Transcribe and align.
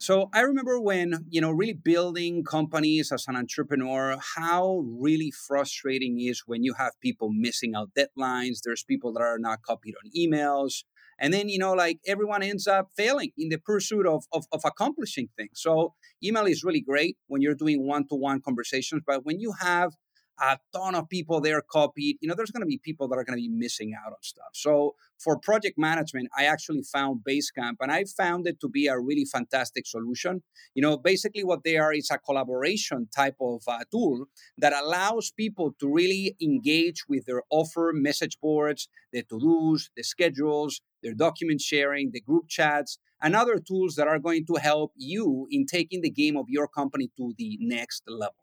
So 0.00 0.30
I 0.32 0.42
remember 0.42 0.80
when, 0.80 1.26
you 1.28 1.40
know, 1.40 1.50
really 1.50 1.72
building 1.72 2.44
companies 2.44 3.10
as 3.10 3.26
an 3.26 3.34
entrepreneur, 3.34 4.16
how 4.36 4.84
really 4.86 5.32
frustrating 5.32 6.20
is 6.20 6.44
when 6.46 6.62
you 6.62 6.74
have 6.74 6.92
people 7.02 7.30
missing 7.32 7.74
out 7.74 7.90
deadlines. 7.98 8.58
There's 8.64 8.84
people 8.84 9.12
that 9.14 9.22
are 9.22 9.40
not 9.40 9.62
copied 9.62 9.94
on 9.96 10.10
emails. 10.16 10.84
And 11.18 11.34
then, 11.34 11.48
you 11.48 11.58
know, 11.58 11.72
like 11.72 11.98
everyone 12.06 12.44
ends 12.44 12.68
up 12.68 12.90
failing 12.96 13.32
in 13.36 13.48
the 13.48 13.58
pursuit 13.58 14.06
of, 14.06 14.24
of, 14.32 14.46
of 14.52 14.60
accomplishing 14.64 15.30
things. 15.36 15.54
So 15.54 15.94
email 16.22 16.46
is 16.46 16.62
really 16.62 16.80
great 16.80 17.16
when 17.26 17.42
you're 17.42 17.56
doing 17.56 17.84
one-to-one 17.84 18.40
conversations, 18.42 19.02
but 19.04 19.24
when 19.24 19.40
you 19.40 19.52
have 19.60 19.94
a 20.40 20.58
ton 20.72 20.94
of 20.94 21.08
people 21.08 21.40
there 21.40 21.62
copied. 21.62 22.18
You 22.20 22.28
know, 22.28 22.34
there's 22.34 22.50
going 22.50 22.62
to 22.62 22.66
be 22.66 22.78
people 22.78 23.08
that 23.08 23.18
are 23.18 23.24
going 23.24 23.38
to 23.38 23.42
be 23.42 23.48
missing 23.48 23.94
out 23.94 24.12
on 24.12 24.22
stuff. 24.22 24.50
So 24.54 24.94
for 25.18 25.38
project 25.38 25.78
management, 25.78 26.28
I 26.36 26.44
actually 26.44 26.82
found 26.82 27.20
Basecamp 27.28 27.76
and 27.80 27.90
I 27.90 28.04
found 28.04 28.46
it 28.46 28.60
to 28.60 28.68
be 28.68 28.86
a 28.86 28.98
really 28.98 29.24
fantastic 29.24 29.86
solution. 29.86 30.42
You 30.74 30.82
know, 30.82 30.96
basically 30.96 31.44
what 31.44 31.64
they 31.64 31.76
are 31.76 31.92
is 31.92 32.10
a 32.10 32.18
collaboration 32.18 33.08
type 33.14 33.36
of 33.40 33.62
uh, 33.66 33.80
tool 33.90 34.26
that 34.58 34.72
allows 34.72 35.30
people 35.30 35.74
to 35.80 35.92
really 35.92 36.36
engage 36.40 37.04
with 37.08 37.26
their 37.26 37.42
offer 37.50 37.92
message 37.94 38.38
boards, 38.40 38.88
the 39.12 39.22
to-dos, 39.22 39.90
the 39.96 40.04
schedules, 40.04 40.80
their 41.02 41.14
document 41.14 41.60
sharing, 41.60 42.10
the 42.12 42.20
group 42.20 42.48
chats, 42.48 42.98
and 43.20 43.34
other 43.34 43.58
tools 43.58 43.96
that 43.96 44.06
are 44.06 44.18
going 44.18 44.46
to 44.46 44.54
help 44.54 44.92
you 44.96 45.46
in 45.50 45.66
taking 45.66 46.02
the 46.02 46.10
game 46.10 46.36
of 46.36 46.46
your 46.48 46.68
company 46.68 47.10
to 47.16 47.34
the 47.36 47.58
next 47.60 48.02
level. 48.06 48.34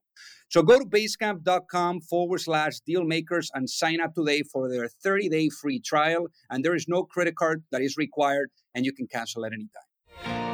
So 0.50 0.62
go 0.62 0.80
to 0.80 0.86
basecamp.com 0.86 2.02
forward 2.02 2.40
slash 2.42 2.80
dealmakers 2.88 3.50
and 3.54 3.70
sign 3.70 4.00
up 4.00 4.14
today 4.14 4.44
for 4.44 4.70
their 4.70 4.88
30 4.88 5.30
day 5.30 5.50
free 5.50 5.80
trial. 5.80 6.28
And 6.50 6.64
there 6.64 6.76
is 6.76 6.88
no 6.88 7.04
credit 7.04 7.36
card 7.36 7.64
that 7.72 7.82
is 7.82 7.98
required, 7.98 8.52
and 8.74 8.86
you 8.86 8.94
can 8.94 9.08
cancel 9.08 9.46
at 9.46 9.54
any 9.54 9.68
time. 9.74 10.46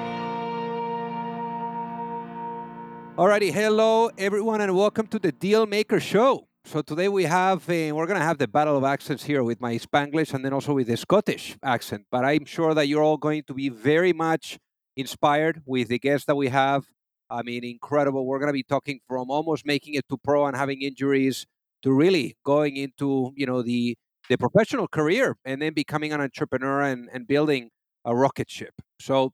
Alrighty, 3.17 3.51
hello 3.51 4.09
everyone, 4.17 4.61
and 4.61 4.75
welcome 4.75 5.05
to 5.07 5.19
the 5.19 5.31
Dealmaker 5.31 6.01
Show. 6.01 6.47
So 6.63 6.81
today 6.81 7.09
we 7.09 7.25
have 7.25 7.69
uh, 7.69 7.93
we're 7.93 8.07
gonna 8.07 8.21
have 8.21 8.37
the 8.37 8.47
battle 8.47 8.77
of 8.77 8.83
accents 8.83 9.23
here 9.23 9.43
with 9.43 9.59
my 9.59 9.75
Spanglish 9.75 10.33
and 10.33 10.45
then 10.45 10.53
also 10.53 10.73
with 10.73 10.87
the 10.87 10.95
Scottish 10.95 11.57
accent. 11.61 12.05
But 12.09 12.23
I'm 12.23 12.45
sure 12.45 12.73
that 12.73 12.87
you're 12.87 13.03
all 13.03 13.17
going 13.17 13.43
to 13.47 13.53
be 13.53 13.69
very 13.69 14.13
much 14.13 14.57
inspired 14.95 15.61
with 15.65 15.89
the 15.89 15.99
guests 15.99 16.25
that 16.27 16.35
we 16.35 16.47
have 16.47 16.85
I 17.31 17.43
mean, 17.43 17.63
incredible. 17.63 18.25
We're 18.25 18.39
going 18.39 18.49
to 18.49 18.53
be 18.53 18.63
talking 18.63 18.99
from 19.07 19.31
almost 19.31 19.65
making 19.65 19.93
it 19.93 20.05
to 20.09 20.17
pro 20.17 20.45
and 20.47 20.55
having 20.55 20.81
injuries 20.81 21.45
to 21.81 21.93
really 21.93 22.35
going 22.45 22.75
into, 22.75 23.31
you 23.35 23.45
know, 23.45 23.61
the 23.61 23.97
the 24.29 24.37
professional 24.37 24.87
career 24.87 25.37
and 25.45 25.61
then 25.61 25.73
becoming 25.73 26.13
an 26.13 26.21
entrepreneur 26.21 26.81
and, 26.81 27.09
and 27.11 27.27
building 27.27 27.69
a 28.05 28.15
rocket 28.15 28.49
ship. 28.49 28.73
So 28.99 29.31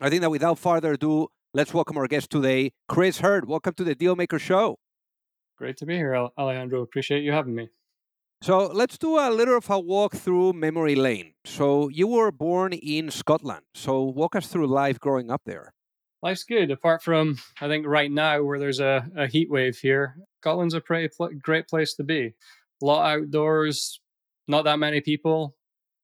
I 0.00 0.10
think 0.10 0.22
that 0.22 0.30
without 0.30 0.58
further 0.58 0.94
ado, 0.94 1.28
let's 1.54 1.72
welcome 1.72 1.96
our 1.98 2.08
guest 2.08 2.30
today, 2.30 2.72
Chris 2.88 3.20
Herd. 3.20 3.46
Welcome 3.46 3.74
to 3.74 3.84
the 3.84 3.94
Dealmaker 3.94 4.40
Show. 4.40 4.78
Great 5.58 5.76
to 5.78 5.86
be 5.86 5.96
here, 5.96 6.14
Alejandro. 6.38 6.82
Appreciate 6.82 7.22
you 7.22 7.32
having 7.32 7.54
me. 7.54 7.68
So 8.42 8.66
let's 8.66 8.98
do 8.98 9.18
a 9.18 9.30
little 9.30 9.56
of 9.56 9.70
a 9.70 9.78
walk 9.78 10.14
through 10.14 10.54
memory 10.54 10.94
lane. 10.94 11.34
So 11.44 11.88
you 11.88 12.06
were 12.06 12.32
born 12.32 12.72
in 12.72 13.10
Scotland. 13.10 13.64
So 13.74 14.02
walk 14.02 14.36
us 14.36 14.48
through 14.48 14.66
life 14.66 14.98
growing 14.98 15.30
up 15.30 15.42
there 15.46 15.72
life's 16.22 16.44
good. 16.44 16.70
Apart 16.70 17.02
from, 17.02 17.38
I 17.60 17.68
think 17.68 17.86
right 17.86 18.10
now 18.10 18.42
where 18.42 18.58
there's 18.58 18.80
a, 18.80 19.08
a 19.16 19.26
heat 19.26 19.50
wave 19.50 19.78
here, 19.78 20.16
Scotland's 20.40 20.74
a 20.74 20.80
pretty 20.80 21.08
pl- 21.08 21.30
great 21.40 21.68
place 21.68 21.94
to 21.94 22.04
be. 22.04 22.34
A 22.82 22.84
lot 22.84 23.10
outdoors, 23.10 24.00
not 24.48 24.64
that 24.64 24.78
many 24.78 25.00
people, 25.00 25.56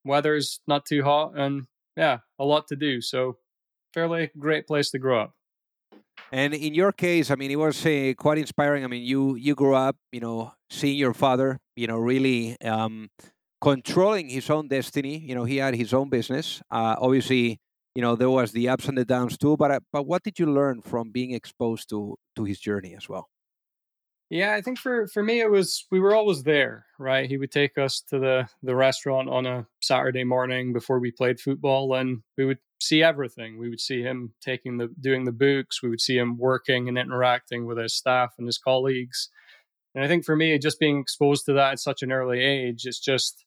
weather's 0.03 0.59
not 0.67 0.85
too 0.85 1.03
hot, 1.03 1.37
and 1.37 1.67
yeah, 1.95 2.19
a 2.39 2.45
lot 2.45 2.67
to 2.67 2.75
do. 2.75 3.01
So, 3.01 3.37
fairly 3.93 4.31
great 4.37 4.67
place 4.67 4.89
to 4.91 4.99
grow 4.99 5.21
up. 5.21 5.33
And 6.31 6.53
in 6.55 6.73
your 6.73 6.91
case, 6.91 7.29
I 7.29 7.35
mean, 7.35 7.51
it 7.51 7.57
was 7.57 7.85
uh, 7.85 8.13
quite 8.17 8.39
inspiring. 8.39 8.83
I 8.83 8.87
mean, 8.87 9.03
you 9.03 9.35
you 9.35 9.53
grew 9.53 9.75
up, 9.75 9.95
you 10.11 10.19
know, 10.19 10.51
seeing 10.69 10.97
your 10.97 11.13
father, 11.13 11.59
you 11.75 11.85
know, 11.85 11.97
really 11.97 12.59
um, 12.61 13.11
controlling 13.61 14.29
his 14.29 14.49
own 14.49 14.67
destiny. 14.67 15.19
You 15.19 15.35
know, 15.35 15.43
he 15.43 15.57
had 15.57 15.75
his 15.75 15.93
own 15.93 16.09
business. 16.09 16.61
Uh, 16.71 16.95
obviously, 16.97 17.59
you 17.95 18.01
know 18.01 18.15
there 18.15 18.29
was 18.29 18.51
the 18.51 18.69
ups 18.69 18.87
and 18.87 18.97
the 18.97 19.05
downs 19.05 19.37
too 19.37 19.55
but 19.57 19.71
uh, 19.71 19.79
but 19.91 20.05
what 20.05 20.23
did 20.23 20.39
you 20.39 20.45
learn 20.45 20.81
from 20.81 21.11
being 21.11 21.31
exposed 21.31 21.89
to 21.89 22.15
to 22.35 22.43
his 22.43 22.59
journey 22.59 22.95
as 22.95 23.07
well? 23.07 23.29
Yeah 24.29 24.53
i 24.53 24.61
think 24.61 24.79
for 24.79 25.07
for 25.07 25.23
me 25.23 25.41
it 25.41 25.51
was 25.51 25.85
we 25.91 25.99
were 25.99 26.15
always 26.15 26.43
there 26.43 26.85
right? 26.99 27.27
He 27.29 27.37
would 27.37 27.51
take 27.51 27.77
us 27.77 28.01
to 28.09 28.19
the 28.19 28.47
the 28.61 28.75
restaurant 28.75 29.29
on 29.29 29.45
a 29.45 29.67
saturday 29.81 30.23
morning 30.23 30.73
before 30.73 30.99
we 30.99 31.11
played 31.11 31.39
football 31.39 31.93
and 31.93 32.21
we 32.37 32.45
would 32.45 32.59
see 32.79 33.03
everything. 33.03 33.57
We 33.57 33.69
would 33.69 33.79
see 33.79 34.01
him 34.01 34.33
taking 34.41 34.77
the 34.77 34.89
doing 34.99 35.25
the 35.25 35.31
books. 35.31 35.81
We 35.81 35.89
would 35.89 36.01
see 36.01 36.17
him 36.17 36.37
working 36.37 36.87
and 36.87 36.97
interacting 36.97 37.65
with 37.65 37.77
his 37.77 37.95
staff 37.95 38.33
and 38.37 38.47
his 38.47 38.57
colleagues. 38.57 39.29
And 39.95 40.03
i 40.03 40.07
think 40.07 40.25
for 40.25 40.35
me 40.35 40.57
just 40.57 40.79
being 40.79 40.99
exposed 40.99 41.45
to 41.45 41.53
that 41.53 41.73
at 41.73 41.79
such 41.79 42.01
an 42.01 42.11
early 42.11 42.41
age 42.41 42.85
it's 42.85 42.99
just 42.99 43.45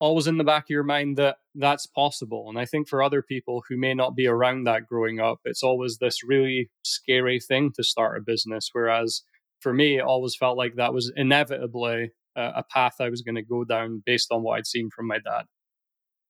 always 0.00 0.26
in 0.26 0.38
the 0.38 0.44
back 0.44 0.64
of 0.64 0.70
your 0.70 0.82
mind 0.82 1.16
that 1.16 1.36
that's 1.54 1.86
possible. 1.86 2.48
And 2.48 2.58
I 2.58 2.64
think 2.64 2.88
for 2.88 3.02
other 3.02 3.22
people 3.22 3.62
who 3.68 3.76
may 3.76 3.94
not 3.94 4.16
be 4.16 4.26
around 4.26 4.64
that 4.64 4.86
growing 4.86 5.20
up, 5.20 5.40
it's 5.44 5.62
always 5.62 5.98
this 5.98 6.24
really 6.24 6.70
scary 6.84 7.40
thing 7.40 7.72
to 7.76 7.84
start 7.84 8.18
a 8.18 8.20
business. 8.20 8.70
Whereas 8.72 9.22
for 9.60 9.72
me, 9.72 9.98
it 9.98 10.02
always 10.02 10.36
felt 10.36 10.58
like 10.58 10.74
that 10.76 10.92
was 10.92 11.12
inevitably 11.16 12.12
a, 12.36 12.64
path 12.64 12.96
I 13.00 13.08
was 13.08 13.22
going 13.22 13.36
to 13.36 13.42
go 13.42 13.64
down 13.64 14.02
based 14.04 14.32
on 14.32 14.42
what 14.42 14.58
I'd 14.58 14.66
seen 14.66 14.90
from 14.90 15.06
my 15.06 15.18
dad. 15.18 15.44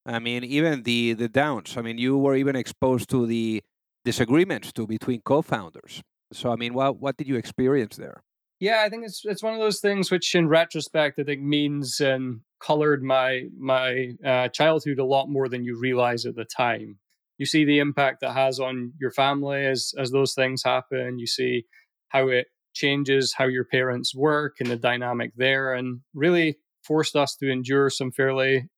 I 0.07 0.19
mean, 0.19 0.45
even 0.45 0.83
the 0.83 1.15
the 1.15 1.29
downs. 1.29 1.77
I 1.79 1.83
mean, 1.83 1.97
you 1.97 2.19
were 2.19 2.37
even 2.37 2.57
exposed 2.57 3.09
to 3.11 3.27
the 3.27 3.63
disagreements 4.05 4.71
too 4.71 4.87
between 4.87 5.23
co-founders. 5.23 6.03
So, 6.33 6.53
I 6.53 6.57
mean, 6.57 6.75
what 6.75 7.01
what 7.01 7.17
did 7.17 7.27
you 7.27 7.37
experience 7.37 7.97
there? 7.97 8.23
Yeah, 8.61 8.83
I 8.85 8.91
think 8.91 9.05
it's 9.07 9.23
it's 9.25 9.43
one 9.43 9.55
of 9.55 9.61
those 9.61 9.81
things 9.81 10.11
which, 10.11 10.35
in 10.35 10.47
retrospect, 10.49 11.19
I 11.19 11.25
think 11.25 11.43
means 11.43 12.01
and 12.01 12.41
colored 12.65 13.03
my 13.03 13.45
my 13.59 14.13
uh, 14.25 14.49
childhood 14.49 14.99
a 14.99 15.05
lot 15.05 15.29
more 15.29 15.49
than 15.49 15.65
you 15.65 15.79
realize 15.79 16.25
at 16.27 16.37
the 16.37 16.45
time. 16.45 16.99
You 17.39 17.47
see 17.47 17.65
the 17.65 17.81
impact 17.81 18.21
that 18.21 18.33
has 18.33 18.61
on 18.61 18.93
your 18.99 19.11
family 19.11 19.67
as 19.67 19.93
as 19.99 20.11
those 20.11 20.35
things 20.35 20.63
happen. 20.63 21.19
You 21.19 21.27
see 21.27 21.65
how 22.09 22.29
it 22.29 22.47
changes 22.75 23.35
how 23.37 23.47
your 23.47 23.65
parents 23.65 24.15
work 24.15 24.57
and 24.61 24.71
the 24.71 24.77
dynamic 24.77 25.33
there, 25.37 25.75
and 25.75 26.01
really 26.15 26.59
forced 26.83 27.17
us 27.17 27.37
to 27.37 27.51
endure 27.51 27.91
some 27.91 28.13
fairly 28.13 28.69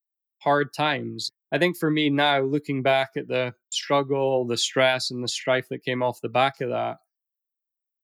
hard 0.42 0.72
times. 0.74 1.30
I 1.52 1.58
think 1.58 1.76
for 1.76 1.90
me 1.90 2.10
now, 2.10 2.40
looking 2.40 2.82
back 2.82 3.10
at 3.16 3.28
the 3.28 3.54
struggle, 3.70 4.46
the 4.46 4.56
stress, 4.56 5.10
and 5.10 5.22
the 5.22 5.28
strife 5.28 5.68
that 5.70 5.84
came 5.84 6.02
off 6.02 6.20
the 6.20 6.28
back 6.28 6.60
of 6.60 6.70
that, 6.70 6.98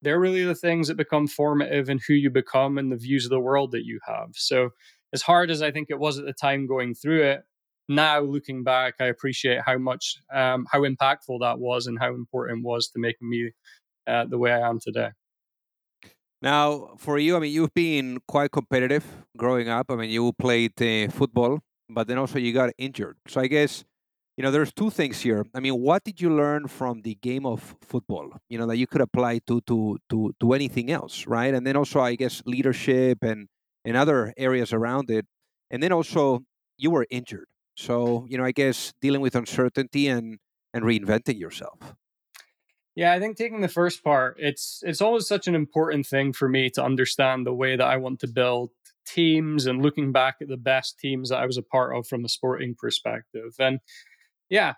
they're 0.03 0.21
really 0.21 0.45
the 0.45 0.55
things 0.55 0.89
that 0.89 0.97
become 0.97 1.27
formative 1.27 1.89
in 1.89 2.01
who 2.07 2.15
you 2.15 2.31
become 2.31 2.79
and 2.79 2.91
the 2.91 2.97
views 2.97 3.25
of 3.25 3.31
the 3.31 3.41
world 3.41 3.73
that 3.73 3.85
you 3.85 4.01
have. 4.07 4.31
So, 4.35 4.71
as 5.13 5.23
hard 5.23 5.51
as 5.51 5.63
I 5.63 5.71
think 5.71 5.89
it 5.91 5.99
was 5.99 6.19
at 6.19 6.25
the 6.25 6.33
time 6.33 6.67
going 6.67 6.95
through 6.95 7.23
it, 7.23 7.43
now 7.89 8.21
looking 8.21 8.65
back, 8.65 8.95
I 9.01 9.07
appreciate 9.07 9.61
how 9.65 9.79
much, 9.79 10.17
um, 10.33 10.67
how 10.71 10.83
impactful 10.83 11.41
that 11.41 11.59
was 11.59 11.87
and 11.87 11.99
how 11.99 12.15
important 12.15 12.61
it 12.61 12.67
was 12.67 12.89
to 12.89 12.99
making 12.99 13.29
me 13.29 13.51
uh, 14.07 14.25
the 14.27 14.39
way 14.39 14.53
I 14.53 14.69
am 14.69 14.79
today. 14.81 15.11
Now, 16.41 16.95
for 16.99 17.19
you, 17.19 17.37
I 17.37 17.41
mean, 17.41 17.53
you've 17.53 17.75
been 17.75 18.19
quite 18.27 18.51
competitive 18.51 19.05
growing 19.37 19.69
up. 19.69 19.91
I 19.91 19.97
mean, 19.97 20.11
you 20.11 20.33
played 20.33 20.81
uh, 20.83 21.11
football, 21.11 21.61
but 21.89 22.09
then 22.09 22.19
also 22.19 22.39
you 22.39 22.53
got 22.53 22.71
injured. 22.79 23.17
So 23.29 23.41
I 23.41 23.47
guess 23.47 23.85
you 24.37 24.43
know 24.43 24.51
there's 24.51 24.73
two 24.73 24.91
things 24.91 25.21
here 25.21 25.45
i 25.55 25.61
mean 25.61 25.75
what 25.75 26.05
did 26.05 26.21
you 26.21 26.35
learn 26.35 26.67
from 26.67 27.03
the 27.03 27.15
game 27.17 27.45
of 27.45 27.77
football 27.83 28.33
you 28.49 28.59
know 28.59 28.67
that 28.67 28.77
you 28.77 28.87
could 28.87 29.01
apply 29.01 29.39
to 29.47 29.61
to 29.63 29.99
to 30.09 30.35
to 30.41 30.53
anything 30.53 30.91
else 30.91 31.27
right 31.27 31.55
and 31.55 31.67
then 31.67 31.77
also 31.77 32.01
i 32.01 32.15
guess 32.15 32.43
leadership 32.47 33.19
and 33.23 33.49
and 33.85 33.97
other 33.97 34.33
areas 34.37 34.73
around 34.73 35.11
it 35.11 35.27
and 35.71 35.83
then 35.83 35.93
also 35.93 36.45
you 36.77 36.91
were 36.91 37.07
injured. 37.11 37.47
So 37.77 38.27
you 38.29 38.39
know 38.39 38.45
i 38.45 38.53
guess 38.53 38.93
dealing 39.01 39.21
with 39.21 39.35
uncertainty 39.35 40.09
and 40.09 40.39
and 40.75 40.85
reinventing 40.85 41.39
yourself. 41.39 41.95
Yeah 42.95 43.13
i 43.13 43.21
think 43.21 43.37
taking 43.37 43.63
the 43.63 43.69
first 43.69 44.05
part 44.05 44.37
it's 44.39 44.83
it's 44.83 45.01
always 45.01 45.27
such 45.27 45.49
an 45.49 45.55
important 45.55 46.07
thing 46.07 46.33
for 46.33 46.49
me 46.49 46.69
to 46.71 46.85
understand 46.85 47.47
the 47.47 47.55
way 47.55 47.77
that 47.77 47.87
i 47.87 47.97
want 47.97 48.21
to 48.21 48.29
build 48.29 48.71
teams 49.07 49.67
and 49.67 49.83
looking 49.83 50.13
back 50.13 50.37
at 50.41 50.49
the 50.49 50.57
best 50.57 50.99
teams 50.99 51.31
that 51.31 51.41
i 51.41 51.47
was 51.47 51.57
a 51.57 51.63
part 51.63 51.97
of 51.97 52.07
from 52.07 52.25
a 52.25 52.29
sporting 52.29 52.75
perspective. 52.79 53.55
And 53.59 53.81
yeah, 54.49 54.75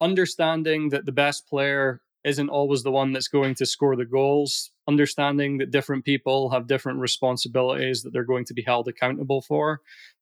understanding 0.00 0.90
that 0.90 1.06
the 1.06 1.12
best 1.12 1.48
player 1.48 2.00
isn't 2.24 2.48
always 2.48 2.82
the 2.82 2.92
one 2.92 3.12
that's 3.12 3.28
going 3.28 3.54
to 3.56 3.66
score 3.66 3.96
the 3.96 4.04
goals 4.04 4.71
understanding 4.88 5.58
that 5.58 5.70
different 5.70 6.04
people 6.04 6.50
have 6.50 6.66
different 6.66 6.98
responsibilities 6.98 8.02
that 8.02 8.12
they're 8.12 8.24
going 8.24 8.44
to 8.46 8.54
be 8.54 8.62
held 8.62 8.88
accountable 8.88 9.42
for, 9.42 9.80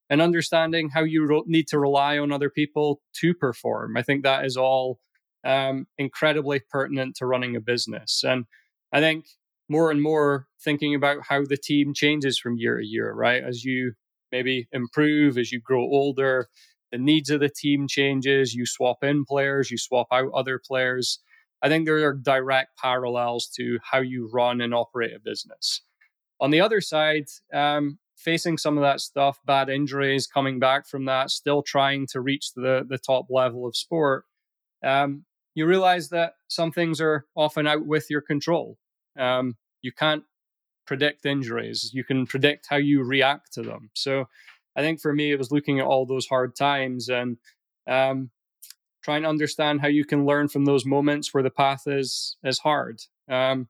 and 0.09 0.21
understanding 0.21 0.89
how 0.89 1.03
you 1.03 1.43
need 1.47 1.67
to 1.69 1.79
rely 1.79 2.17
on 2.17 2.31
other 2.31 2.49
people 2.49 3.01
to 3.13 3.33
perform. 3.33 3.97
I 3.97 4.03
think 4.03 4.23
that 4.23 4.45
is 4.45 4.57
all 4.57 4.99
um, 5.43 5.87
incredibly 5.97 6.59
pertinent 6.59 7.15
to 7.17 7.25
running 7.25 7.55
a 7.55 7.61
business. 7.61 8.23
And 8.23 8.45
I 8.91 8.99
think 8.99 9.25
more 9.69 9.89
and 9.89 10.01
more 10.01 10.47
thinking 10.63 10.93
about 10.95 11.19
how 11.29 11.45
the 11.45 11.57
team 11.57 11.93
changes 11.93 12.37
from 12.37 12.57
year 12.57 12.77
to 12.77 12.85
year, 12.85 13.11
right? 13.13 13.41
As 13.43 13.63
you 13.63 13.93
maybe 14.31 14.67
improve, 14.71 15.37
as 15.37 15.51
you 15.51 15.59
grow 15.59 15.81
older, 15.81 16.47
the 16.91 16.97
needs 16.97 17.29
of 17.29 17.39
the 17.39 17.49
team 17.49 17.87
changes, 17.87 18.53
you 18.53 18.65
swap 18.65 19.03
in 19.03 19.23
players, 19.23 19.71
you 19.71 19.77
swap 19.77 20.07
out 20.11 20.29
other 20.33 20.59
players. 20.59 21.19
I 21.61 21.69
think 21.69 21.85
there 21.85 22.05
are 22.07 22.13
direct 22.13 22.77
parallels 22.77 23.47
to 23.55 23.79
how 23.83 23.99
you 23.99 24.29
run 24.31 24.61
and 24.61 24.73
operate 24.73 25.13
a 25.15 25.19
business. 25.19 25.81
On 26.39 26.49
the 26.49 26.61
other 26.61 26.81
side, 26.81 27.27
um, 27.53 27.99
facing 28.17 28.57
some 28.57 28.77
of 28.77 28.81
that 28.81 28.99
stuff, 28.99 29.39
bad 29.45 29.69
injuries, 29.69 30.27
coming 30.27 30.59
back 30.59 30.87
from 30.87 31.05
that, 31.05 31.29
still 31.29 31.61
trying 31.61 32.07
to 32.07 32.21
reach 32.21 32.53
the, 32.53 32.85
the 32.87 32.97
top 32.97 33.27
level 33.29 33.67
of 33.67 33.75
sport, 33.75 34.25
um, 34.83 35.25
you 35.53 35.65
realize 35.65 36.09
that 36.09 36.33
some 36.47 36.71
things 36.71 37.01
are 37.01 37.25
often 37.35 37.67
out 37.67 37.85
with 37.85 38.09
your 38.09 38.21
control. 38.21 38.77
Um, 39.19 39.57
you 39.81 39.91
can't 39.91 40.23
predict 40.87 41.25
injuries, 41.25 41.91
you 41.93 42.03
can 42.03 42.25
predict 42.25 42.67
how 42.69 42.77
you 42.77 43.03
react 43.03 43.53
to 43.53 43.61
them. 43.61 43.89
So 43.93 44.25
I 44.75 44.81
think 44.81 44.99
for 44.99 45.13
me, 45.13 45.31
it 45.31 45.37
was 45.37 45.51
looking 45.51 45.79
at 45.79 45.85
all 45.85 46.05
those 46.05 46.27
hard 46.27 46.55
times 46.55 47.09
and 47.09 47.37
um, 47.87 48.31
trying 49.01 49.23
to 49.23 49.29
understand 49.29 49.81
how 49.81 49.87
you 49.87 50.05
can 50.05 50.25
learn 50.25 50.47
from 50.47 50.65
those 50.65 50.85
moments 50.85 51.33
where 51.33 51.43
the 51.43 51.49
path 51.49 51.83
is 51.87 52.37
is 52.43 52.59
hard. 52.59 53.01
Um, 53.29 53.67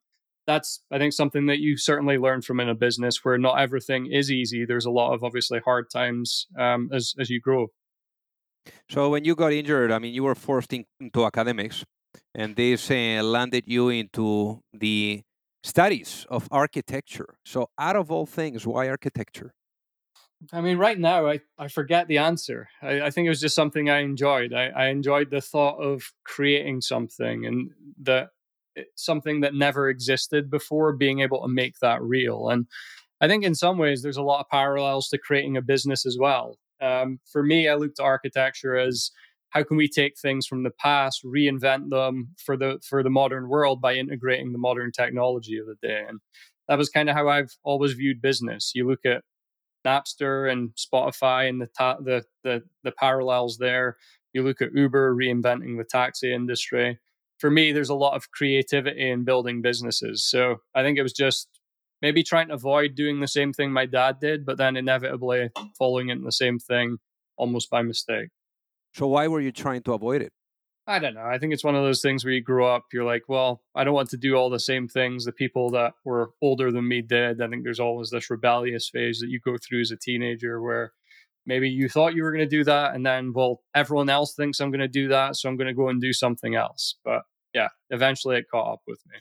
that's 0.47 0.81
I 0.91 0.97
think 0.97 1.13
something 1.13 1.45
that 1.47 1.59
you 1.59 1.77
certainly 1.77 2.17
learn 2.17 2.41
from 2.41 2.59
in 2.59 2.69
a 2.69 2.75
business 2.75 3.23
where 3.23 3.37
not 3.37 3.59
everything 3.59 4.11
is 4.11 4.31
easy. 4.31 4.65
There's 4.65 4.85
a 4.85 4.91
lot 4.91 5.13
of 5.13 5.23
obviously 5.23 5.59
hard 5.59 5.89
times 5.89 6.47
um, 6.57 6.89
as 6.93 7.13
as 7.19 7.29
you 7.29 7.39
grow. 7.39 7.67
So 8.89 9.09
when 9.09 9.23
you 9.25 9.35
got 9.35 9.53
injured, 9.53 9.91
I 9.91 9.99
mean, 9.99 10.13
you 10.13 10.23
were 10.23 10.35
forced 10.35 10.73
in, 10.73 10.85
into 10.99 11.25
academics, 11.25 11.83
and 12.35 12.55
this 12.55 12.91
uh, 12.91 13.21
landed 13.23 13.63
you 13.65 13.89
into 13.89 14.61
the 14.73 15.21
studies 15.63 16.25
of 16.29 16.47
architecture. 16.51 17.35
So 17.43 17.69
out 17.77 17.95
of 17.95 18.11
all 18.11 18.25
things, 18.25 18.67
why 18.67 18.89
architecture? 18.89 19.53
I 20.51 20.61
mean, 20.61 20.77
right 20.77 20.97
now, 20.97 21.27
I, 21.27 21.41
I 21.57 21.67
forget 21.67 22.07
the 22.07 22.17
answer. 22.17 22.69
I, 22.81 23.01
I 23.01 23.09
think 23.11 23.25
it 23.25 23.29
was 23.29 23.41
just 23.41 23.55
something 23.55 23.89
I 23.89 23.99
enjoyed. 23.99 24.53
I, 24.53 24.69
I 24.69 24.87
enjoyed 24.87 25.29
the 25.29 25.41
thought 25.41 25.77
of 25.77 26.03
creating 26.23 26.81
something 26.81 27.45
and 27.45 27.69
that 28.01 28.29
Eh, 28.77 28.83
something 28.95 29.41
that 29.41 29.53
never 29.53 29.89
existed 29.89 30.49
before, 30.49 30.93
being 30.93 31.19
able 31.19 31.41
to 31.41 31.47
make 31.47 31.79
that 31.79 32.01
real. 32.01 32.49
And 32.49 32.67
I 33.19 33.27
think 33.27 33.43
in 33.43 33.55
some 33.55 33.77
ways 33.77 34.01
there's 34.01 34.17
a 34.17 34.23
lot 34.23 34.39
of 34.41 34.49
parallels 34.49 35.09
to 35.09 35.17
creating 35.17 35.57
a 35.57 35.61
business 35.61 36.05
as 36.05 36.17
well. 36.19 36.57
Um, 36.81 37.19
for 37.31 37.43
me, 37.43 37.67
I 37.67 37.75
looked 37.75 37.99
at 37.99 38.03
architecture 38.05 38.77
as 38.77 39.11
how 39.49 39.63
can 39.63 39.77
we 39.77 39.89
take 39.89 40.17
things 40.17 40.47
from 40.47 40.63
the 40.63 40.71
past, 40.71 41.23
reinvent 41.23 41.89
them 41.89 42.29
for 42.37 42.55
the 42.55 42.79
for 42.87 43.03
the 43.03 43.09
modern 43.09 43.49
world 43.49 43.81
by 43.81 43.95
integrating 43.95 44.53
the 44.53 44.57
modern 44.57 44.91
technology 44.91 45.57
of 45.57 45.67
the 45.67 45.75
day. 45.81 46.03
And 46.07 46.19
that 46.67 46.77
was 46.77 46.89
kind 46.89 47.09
of 47.09 47.15
how 47.15 47.27
I've 47.27 47.53
always 47.63 47.93
viewed 47.93 48.21
business. 48.21 48.71
You 48.73 48.87
look 48.87 49.05
at 49.05 49.23
Napster 49.85 50.51
and 50.51 50.69
Spotify 50.75 51.49
and 51.49 51.61
the 51.61 51.67
ta- 51.67 51.99
the, 51.99 52.23
the 52.43 52.63
the 52.83 52.91
parallels 52.91 53.57
there. 53.57 53.97
You 54.33 54.43
look 54.43 54.61
at 54.61 54.73
Uber 54.73 55.15
reinventing 55.15 55.77
the 55.77 55.83
taxi 55.83 56.33
industry 56.33 56.99
for 57.41 57.49
me, 57.49 57.71
there's 57.71 57.89
a 57.89 57.95
lot 57.95 58.13
of 58.13 58.29
creativity 58.29 59.09
in 59.09 59.23
building 59.23 59.63
businesses. 59.63 60.23
So 60.23 60.57
I 60.75 60.83
think 60.83 60.99
it 60.99 61.03
was 61.03 61.11
just 61.11 61.49
maybe 61.99 62.21
trying 62.21 62.49
to 62.49 62.53
avoid 62.53 62.93
doing 62.93 63.19
the 63.19 63.27
same 63.27 63.51
thing 63.51 63.71
my 63.71 63.87
dad 63.87 64.19
did, 64.21 64.45
but 64.45 64.57
then 64.57 64.77
inevitably 64.77 65.49
following 65.77 66.09
in 66.09 66.23
the 66.23 66.31
same 66.31 66.59
thing 66.59 66.97
almost 67.37 67.71
by 67.71 67.81
mistake. 67.81 68.29
So 68.93 69.07
why 69.07 69.27
were 69.27 69.41
you 69.41 69.51
trying 69.51 69.81
to 69.83 69.93
avoid 69.93 70.21
it? 70.21 70.31
I 70.91 70.99
don't 70.99 71.13
know. 71.13 71.25
I 71.25 71.37
think 71.37 71.53
it's 71.53 71.63
one 71.63 71.75
of 71.75 71.83
those 71.83 72.01
things 72.01 72.23
where 72.23 72.33
you 72.33 72.41
grow 72.41 72.73
up, 72.73 72.85
you're 72.93 73.05
like, 73.05 73.23
well, 73.27 73.61
I 73.75 73.83
don't 73.83 73.93
want 73.93 74.09
to 74.11 74.17
do 74.17 74.35
all 74.35 74.49
the 74.49 74.59
same 74.59 74.87
things 74.87 75.25
the 75.25 75.31
people 75.31 75.69
that 75.71 75.93
were 76.03 76.31
older 76.41 76.71
than 76.71 76.87
me 76.87 77.01
did. 77.01 77.41
I 77.41 77.47
think 77.47 77.63
there's 77.63 77.79
always 77.79 78.09
this 78.09 78.29
rebellious 78.29 78.89
phase 78.89 79.19
that 79.19 79.29
you 79.29 79.39
go 79.39 79.57
through 79.57 79.81
as 79.81 79.91
a 79.91 79.97
teenager 79.97 80.61
where 80.61 80.93
maybe 81.45 81.69
you 81.69 81.89
thought 81.89 82.13
you 82.13 82.23
were 82.23 82.31
going 82.31 82.47
to 82.47 82.57
do 82.57 82.63
that 82.63 82.93
and 82.93 83.03
then 83.03 83.33
well 83.33 83.61
everyone 83.73 84.09
else 84.09 84.35
thinks 84.35 84.59
i'm 84.59 84.69
going 84.69 84.79
to 84.79 84.87
do 84.87 85.07
that 85.07 85.35
so 85.35 85.49
i'm 85.49 85.57
going 85.57 85.67
to 85.67 85.73
go 85.73 85.89
and 85.89 85.99
do 85.99 86.13
something 86.13 86.53
else 86.53 86.97
but 87.03 87.23
yeah, 87.53 87.69
eventually 87.89 88.37
it 88.37 88.49
caught 88.49 88.73
up 88.73 88.81
with 88.87 89.01
me. 89.07 89.17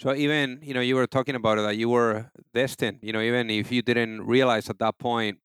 So 0.00 0.14
even 0.14 0.60
you 0.62 0.74
know 0.74 0.80
you 0.80 0.96
were 0.96 1.06
talking 1.06 1.34
about 1.34 1.58
it 1.58 1.62
that 1.62 1.76
you 1.76 1.88
were 1.88 2.30
destined. 2.54 3.00
You 3.02 3.12
know 3.12 3.20
even 3.20 3.50
if 3.50 3.70
you 3.70 3.82
didn't 3.82 4.26
realize 4.26 4.70
at 4.70 4.78
that 4.78 4.98
point 4.98 5.38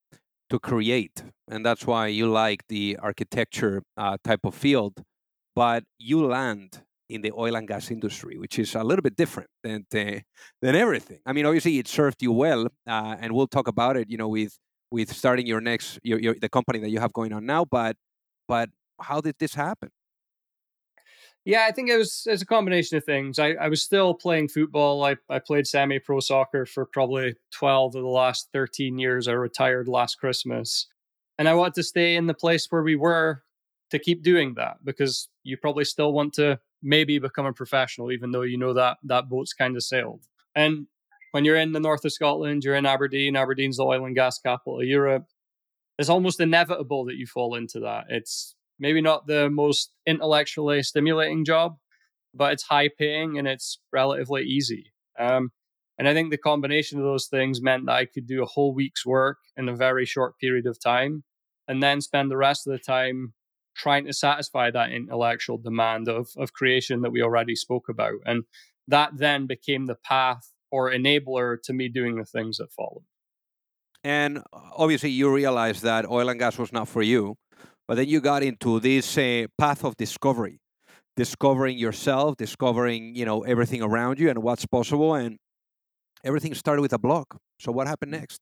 to 0.50 0.60
create, 0.60 1.24
and 1.48 1.66
that's 1.66 1.86
why 1.86 2.08
you 2.08 2.28
like 2.28 2.68
the 2.70 2.98
architecture 3.02 3.84
uh, 3.98 4.18
type 4.24 4.42
of 4.46 4.56
field, 4.56 5.04
but 5.56 5.84
you 5.98 6.26
land 6.26 6.82
in 7.10 7.22
the 7.22 7.32
oil 7.32 7.56
and 7.56 7.68
gas 7.68 7.92
industry, 7.92 8.38
which 8.38 8.58
is 8.60 8.76
a 8.76 8.84
little 8.84 9.04
bit 9.04 9.16
different 9.16 9.50
than 9.64 9.86
than 9.92 10.76
everything. 10.76 11.20
I 11.26 11.34
mean, 11.34 11.46
obviously 11.46 11.78
it 11.78 11.88
served 11.88 12.22
you 12.22 12.32
well, 12.32 12.68
uh, 12.88 13.16
and 13.20 13.34
we'll 13.34 13.48
talk 13.48 13.68
about 13.68 13.98
it. 13.98 14.10
You 14.10 14.18
know, 14.18 14.30
with 14.30 14.58
with 14.92 15.14
starting 15.14 15.48
your 15.48 15.62
next 15.62 16.00
your, 16.04 16.20
your 16.20 16.36
the 16.36 16.50
company 16.50 16.80
that 16.80 16.90
you 16.90 17.00
have 17.00 17.14
going 17.14 17.34
on 17.34 17.46
now, 17.46 17.66
but 17.66 17.96
but 18.48 18.70
how 19.02 19.22
did 19.22 19.36
this 19.40 19.56
happen? 19.56 19.90
Yeah, 21.46 21.68
I 21.70 21.72
think 21.72 21.90
it 21.92 21.98
was 21.98 22.24
it's 22.26 22.42
a 22.42 22.46
combination 22.46 22.98
of 22.98 23.04
things. 23.04 23.38
I, 23.38 23.50
I 23.52 23.70
was 23.70 23.84
still 23.84 24.16
playing 24.16 24.48
football. 24.48 25.04
I, 25.04 25.18
I 25.30 25.38
played 25.38 25.68
semi 25.68 26.00
pro 26.00 26.20
soccer 26.20 26.66
for 26.66 26.88
probably 26.88 27.36
12 27.54 27.96
of 27.96 28.02
the 28.02 28.08
last 28.08 28.50
13 28.52 28.98
years. 28.98 29.28
I 29.28 29.34
retired 29.34 29.88
last 29.88 30.16
Christmas. 30.16 30.88
And 31.38 31.48
I 31.48 31.54
wanted 31.54 31.76
to 31.76 31.84
stay 31.84 32.16
in 32.16 32.26
the 32.28 32.34
place 32.34 32.68
where 32.70 32.82
we 32.82 32.96
were 32.96 33.44
to 33.92 34.00
keep 34.00 34.24
doing 34.24 34.56
that 34.56 34.78
because 34.84 35.28
you 35.46 35.58
probably 35.58 35.86
still 35.86 36.12
want 36.12 36.34
to 36.34 36.60
maybe 36.82 37.20
become 37.20 37.46
a 37.46 37.54
professional, 37.54 38.12
even 38.12 38.32
though 38.32 38.42
you 38.42 38.58
know 38.58 38.74
that 38.74 38.98
that 39.04 39.30
boat's 39.30 39.54
kind 39.54 39.76
of 39.76 39.84
sailed. 39.84 40.26
And 40.56 40.88
when 41.32 41.46
you're 41.46 41.58
in 41.58 41.72
the 41.72 41.80
north 41.80 42.04
of 42.04 42.14
Scotland, 42.14 42.64
you're 42.64 42.76
in 42.76 42.86
Aberdeen, 42.86 43.36
Aberdeen's 43.36 43.78
the 43.78 43.84
oil 43.84 44.06
and 44.06 44.16
gas 44.16 44.40
capital 44.40 44.80
of 44.80 44.88
Europe. 44.88 45.28
It's 46.00 46.10
almost 46.10 46.40
inevitable 46.40 47.06
that 47.06 47.16
you 47.16 47.28
fall 47.28 47.56
into 47.56 47.80
that. 47.82 48.06
It's 48.10 48.56
maybe 48.80 49.02
not 49.02 49.28
the 49.28 49.50
most 49.50 49.92
intellectually 50.06 50.82
stimulating 50.84 51.46
job, 51.46 51.78
but 52.34 52.54
it's 52.54 52.64
high 52.64 52.90
paying 52.90 53.38
and 53.38 53.48
it's 53.48 53.80
relatively 53.94 54.44
easy. 54.44 54.94
Um, 55.18 55.52
and 55.98 56.08
I 56.08 56.14
think 56.14 56.32
the 56.32 56.38
combination 56.38 57.00
of 57.00 57.06
those 57.06 57.28
things 57.28 57.62
meant 57.62 57.86
that 57.86 57.96
I 57.96 58.06
could 58.06 58.28
do 58.28 58.44
a 58.44 58.48
whole 58.48 58.74
week's 58.74 59.06
work 59.06 59.38
in 59.56 59.70
a 59.70 59.76
very 59.76 60.06
short 60.06 60.38
period 60.40 60.66
of 60.66 60.80
time 60.80 61.24
and 61.68 61.82
then 61.82 62.02
spend 62.02 62.30
the 62.30 62.38
rest 62.38 62.68
of 62.68 62.74
the 62.74 62.80
time 62.80 63.34
trying 63.76 64.06
to 64.06 64.14
satisfy 64.14 64.72
that 64.72 64.92
intellectual 64.92 65.58
demand 65.58 66.08
of, 66.08 66.30
of 66.38 66.54
creation 66.54 67.02
that 67.02 67.12
we 67.12 67.22
already 67.22 67.56
spoke 67.56 67.90
about. 67.90 68.16
And 68.26 68.44
that 68.88 69.12
then 69.18 69.48
became 69.48 69.86
the 69.86 69.96
path 69.96 70.52
or 70.72 70.92
enabler 70.92 71.62
to 71.64 71.74
me 71.74 71.88
doing 71.90 72.16
the 72.18 72.26
things 72.26 72.58
that 72.58 72.72
followed. 72.72 73.04
And 74.04 74.44
obviously, 74.54 75.10
you 75.10 75.34
realized 75.34 75.82
that 75.82 76.08
oil 76.08 76.30
and 76.30 76.40
gas 76.40 76.58
was 76.58 76.72
not 76.72 76.88
for 76.88 77.02
you. 77.02 77.36
But 77.88 77.96
then 77.96 78.08
you 78.08 78.22
got 78.22 78.44
into 78.44 78.80
this 78.80 79.18
uh, 79.18 79.46
path 79.58 79.84
of 79.84 79.96
discovery, 79.98 80.60
discovering 81.16 81.78
yourself, 81.78 82.38
discovering 82.38 83.16
you 83.16 83.26
know 83.26 83.44
everything 83.44 83.82
around 83.82 84.20
you 84.20 84.30
and 84.30 84.42
what's 84.42 84.66
possible, 84.66 85.14
and 85.16 85.38
everything 86.24 86.54
started 86.54 86.82
with 86.82 86.94
a 86.94 87.00
blog. 87.00 87.26
So 87.60 87.72
what 87.72 87.88
happened 87.88 88.12
next? 88.12 88.42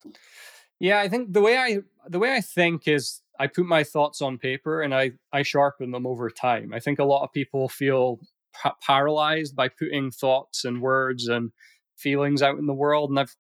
Yeah, 0.79 0.99
I 0.99 1.07
think 1.07 1.33
the 1.33 1.41
way 1.41 1.57
I 1.57 1.79
the 2.07 2.19
way 2.19 2.33
I 2.33 2.41
think 2.41 2.87
is 2.87 3.21
I 3.43 3.47
put 3.47 3.65
my 3.65 3.83
thoughts 3.83 4.21
on 4.21 4.37
paper 4.37 4.81
and 4.81 4.95
I 4.95 5.11
I 5.33 5.43
sharpen 5.43 5.91
them 5.91 6.07
over 6.07 6.29
time. 6.29 6.73
I 6.73 6.79
think 6.79 6.97
a 6.97 7.03
lot 7.03 7.23
of 7.23 7.33
people 7.33 7.67
feel 7.67 8.21
pa- 8.53 8.77
paralyzed 8.81 9.53
by 9.53 9.67
putting 9.67 10.11
thoughts 10.11 10.63
and 10.63 10.81
words 10.81 11.27
and 11.27 11.51
feelings 11.97 12.41
out 12.41 12.57
in 12.57 12.67
the 12.67 12.73
world, 12.73 13.09
and 13.09 13.19
I've 13.19 13.35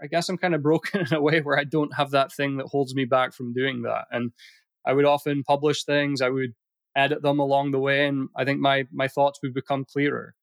I 0.00 0.06
guess 0.06 0.28
I'm 0.28 0.38
kind 0.38 0.54
of 0.54 0.62
broken 0.62 1.00
in 1.10 1.12
a 1.12 1.20
way 1.20 1.40
where 1.40 1.58
I 1.58 1.64
don't 1.64 1.96
have 1.96 2.12
that 2.12 2.32
thing 2.32 2.58
that 2.58 2.66
holds 2.66 2.94
me 2.94 3.04
back 3.04 3.34
from 3.34 3.52
doing 3.52 3.82
that. 3.82 4.04
And 4.12 4.30
I 4.86 4.92
would 4.92 5.04
often 5.04 5.42
publish 5.42 5.82
things. 5.82 6.22
I 6.22 6.28
would 6.28 6.54
edit 6.94 7.22
them 7.22 7.40
along 7.40 7.72
the 7.72 7.80
way, 7.80 8.06
and 8.06 8.28
I 8.36 8.44
think 8.44 8.60
my 8.60 8.84
my 8.92 9.08
thoughts 9.08 9.40
would 9.42 9.54
become 9.54 9.84
clearer. 9.84 10.34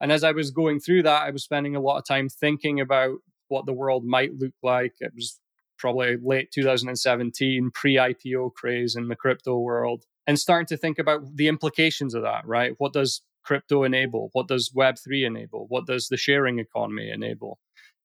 And 0.00 0.10
as 0.10 0.24
I 0.24 0.32
was 0.32 0.50
going 0.50 0.80
through 0.80 1.04
that, 1.04 1.22
I 1.22 1.30
was 1.30 1.44
spending 1.44 1.76
a 1.76 1.80
lot 1.80 1.98
of 1.98 2.04
time 2.08 2.28
thinking 2.28 2.80
about 2.80 3.18
what 3.46 3.66
the 3.66 3.72
world 3.72 4.04
might 4.04 4.34
look 4.34 4.54
like. 4.64 4.94
It 4.98 5.12
was 5.14 5.38
probably 5.84 6.16
late 6.22 6.50
2017, 6.50 7.70
pre 7.74 7.96
ICO 7.96 8.50
craze 8.54 8.96
in 8.96 9.08
the 9.08 9.14
crypto 9.14 9.58
world, 9.58 10.04
and 10.26 10.40
starting 10.40 10.66
to 10.68 10.78
think 10.78 10.98
about 10.98 11.36
the 11.36 11.46
implications 11.46 12.14
of 12.14 12.22
that, 12.22 12.46
right? 12.46 12.72
What 12.78 12.94
does 12.94 13.20
crypto 13.44 13.84
enable? 13.84 14.30
What 14.32 14.48
does 14.48 14.72
Web3 14.74 15.26
enable? 15.26 15.66
What 15.68 15.86
does 15.86 16.08
the 16.08 16.16
sharing 16.16 16.58
economy 16.58 17.10
enable? 17.10 17.58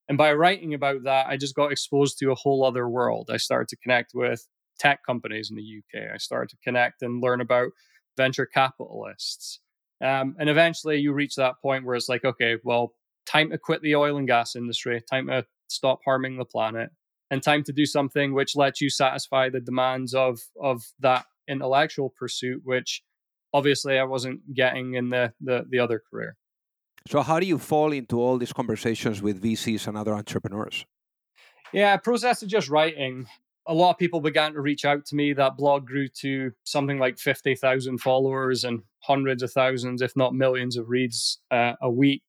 And 0.09 0.17
by 0.17 0.33
writing 0.33 0.73
about 0.73 1.03
that, 1.05 1.27
I 1.27 1.37
just 1.37 1.55
got 1.55 1.71
exposed 1.71 2.17
to 2.17 2.31
a 2.31 2.35
whole 2.35 2.65
other 2.65 2.89
world. 2.89 3.29
I 3.31 3.37
started 3.37 3.69
to 3.69 3.77
connect 3.77 4.11
with 4.13 4.45
tech 4.77 4.99
companies 5.05 5.49
in 5.49 5.55
the 5.55 5.63
UK. 5.79 6.13
I 6.13 6.17
started 6.17 6.49
to 6.49 6.57
connect 6.61 7.01
and 7.01 7.23
learn 7.23 7.39
about 7.39 7.69
venture 8.17 8.45
capitalists. 8.45 9.61
Um, 10.03 10.35
and 10.37 10.49
eventually 10.49 10.97
you 10.97 11.13
reach 11.13 11.35
that 11.35 11.61
point 11.61 11.85
where 11.85 11.95
it's 11.95 12.09
like, 12.09 12.25
okay, 12.25 12.57
well, 12.61 12.91
time 13.25 13.51
to 13.51 13.57
quit 13.57 13.81
the 13.81 13.95
oil 13.95 14.17
and 14.17 14.27
gas 14.27 14.57
industry, 14.57 15.01
time 15.09 15.27
to 15.27 15.45
stop 15.69 15.99
harming 16.03 16.35
the 16.35 16.43
planet, 16.43 16.89
and 17.31 17.43
time 17.43 17.63
to 17.63 17.73
do 17.73 17.85
something 17.85 18.33
which 18.33 18.55
lets 18.55 18.81
you 18.81 18.89
satisfy 18.89 19.49
the 19.49 19.59
demands 19.59 20.13
of 20.13 20.39
of 20.61 20.83
that 20.99 21.25
intellectual 21.47 22.13
pursuit, 22.17 22.61
which 22.63 23.03
obviously 23.53 23.97
I 23.97 24.03
wasn't 24.03 24.53
getting 24.53 24.95
in 24.95 25.09
the 25.09 25.33
the, 25.41 25.65
the 25.69 25.79
other 25.79 26.01
career. 26.09 26.37
So 27.07 27.21
how 27.21 27.39
do 27.39 27.45
you 27.45 27.57
fall 27.57 27.91
into 27.91 28.19
all 28.19 28.37
these 28.37 28.53
conversations 28.53 29.21
with 29.21 29.41
VCs 29.41 29.87
and 29.87 29.97
other 29.97 30.13
entrepreneurs? 30.13 30.85
Yeah, 31.73 31.97
process 31.97 32.41
of 32.41 32.49
just 32.49 32.69
writing. 32.69 33.27
A 33.67 33.73
lot 33.73 33.91
of 33.91 33.97
people 33.97 34.19
began 34.19 34.53
to 34.53 34.61
reach 34.61 34.85
out 34.85 35.05
to 35.05 35.15
me. 35.15 35.33
That 35.33 35.55
blog 35.55 35.85
grew 35.85 36.07
to 36.21 36.51
something 36.63 36.97
like 36.97 37.19
50,000 37.19 37.99
followers 37.99 38.63
and 38.63 38.81
hundreds 38.99 39.43
of 39.43 39.51
thousands, 39.51 40.01
if 40.01 40.15
not 40.15 40.33
millions 40.33 40.75
of 40.77 40.89
reads 40.89 41.39
uh, 41.51 41.73
a 41.81 41.89
week. 41.89 42.23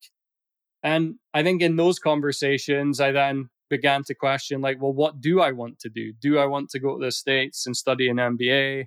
And 0.82 1.16
I 1.34 1.42
think 1.42 1.62
in 1.62 1.76
those 1.76 1.98
conversations, 1.98 3.00
I 3.00 3.12
then 3.12 3.48
began 3.70 4.02
to 4.04 4.14
question, 4.14 4.60
like, 4.60 4.82
well, 4.82 4.92
what 4.92 5.20
do 5.20 5.40
I 5.40 5.52
want 5.52 5.78
to 5.80 5.88
do? 5.88 6.12
Do 6.20 6.38
I 6.38 6.46
want 6.46 6.68
to 6.70 6.80
go 6.80 6.98
to 6.98 7.04
the 7.04 7.12
States 7.12 7.66
and 7.66 7.76
study 7.76 8.08
an 8.10 8.16
MBA? 8.16 8.86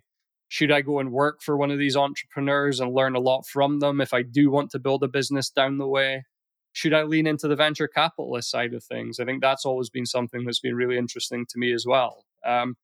Should 0.49 0.71
I 0.71 0.81
go 0.81 0.99
and 0.99 1.11
work 1.11 1.41
for 1.41 1.57
one 1.57 1.71
of 1.71 1.79
these 1.79 1.97
entrepreneurs 1.97 2.79
and 2.79 2.93
learn 2.93 3.15
a 3.15 3.19
lot 3.19 3.47
from 3.47 3.79
them 3.79 3.99
if 4.01 4.13
I 4.13 4.21
do 4.21 4.51
want 4.51 4.69
to 4.71 4.79
build 4.79 5.03
a 5.03 5.07
business 5.07 5.49
down 5.49 5.79
the 5.79 5.87
way? 5.87 6.25
Should 6.73 6.93
I 6.93 7.03
lean 7.03 7.25
into 7.25 7.47
the 7.47 7.55
venture 7.55 7.87
capitalist 7.87 8.51
side 8.51 8.73
of 8.73 8.83
things? 8.83 9.19
I 9.19 9.25
think 9.25 9.41
that's 9.41 9.65
always 9.65 9.89
been 9.89 10.05
something 10.05 10.43
that's 10.45 10.59
been 10.59 10.75
really 10.75 10.97
interesting 10.97 11.45
to 11.49 11.57
me 11.57 11.73
as 11.73 11.85
well. 11.87 12.25
Um, 12.45 12.75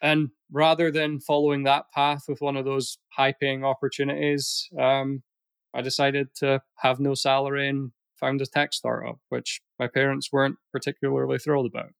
and 0.00 0.28
rather 0.52 0.90
than 0.90 1.20
following 1.20 1.64
that 1.64 1.86
path 1.92 2.24
with 2.28 2.40
one 2.40 2.56
of 2.56 2.64
those 2.64 2.98
high 3.08 3.32
paying 3.32 3.64
opportunities, 3.64 4.68
um, 4.78 5.22
I 5.74 5.82
decided 5.82 6.28
to 6.36 6.60
have 6.76 7.00
no 7.00 7.14
salary 7.14 7.68
and 7.68 7.90
found 8.20 8.40
a 8.40 8.46
tech 8.46 8.72
startup, 8.72 9.18
which 9.30 9.60
my 9.78 9.88
parents 9.88 10.30
weren't 10.32 10.56
particularly 10.72 11.38
thrilled 11.38 11.66
about. 11.66 11.90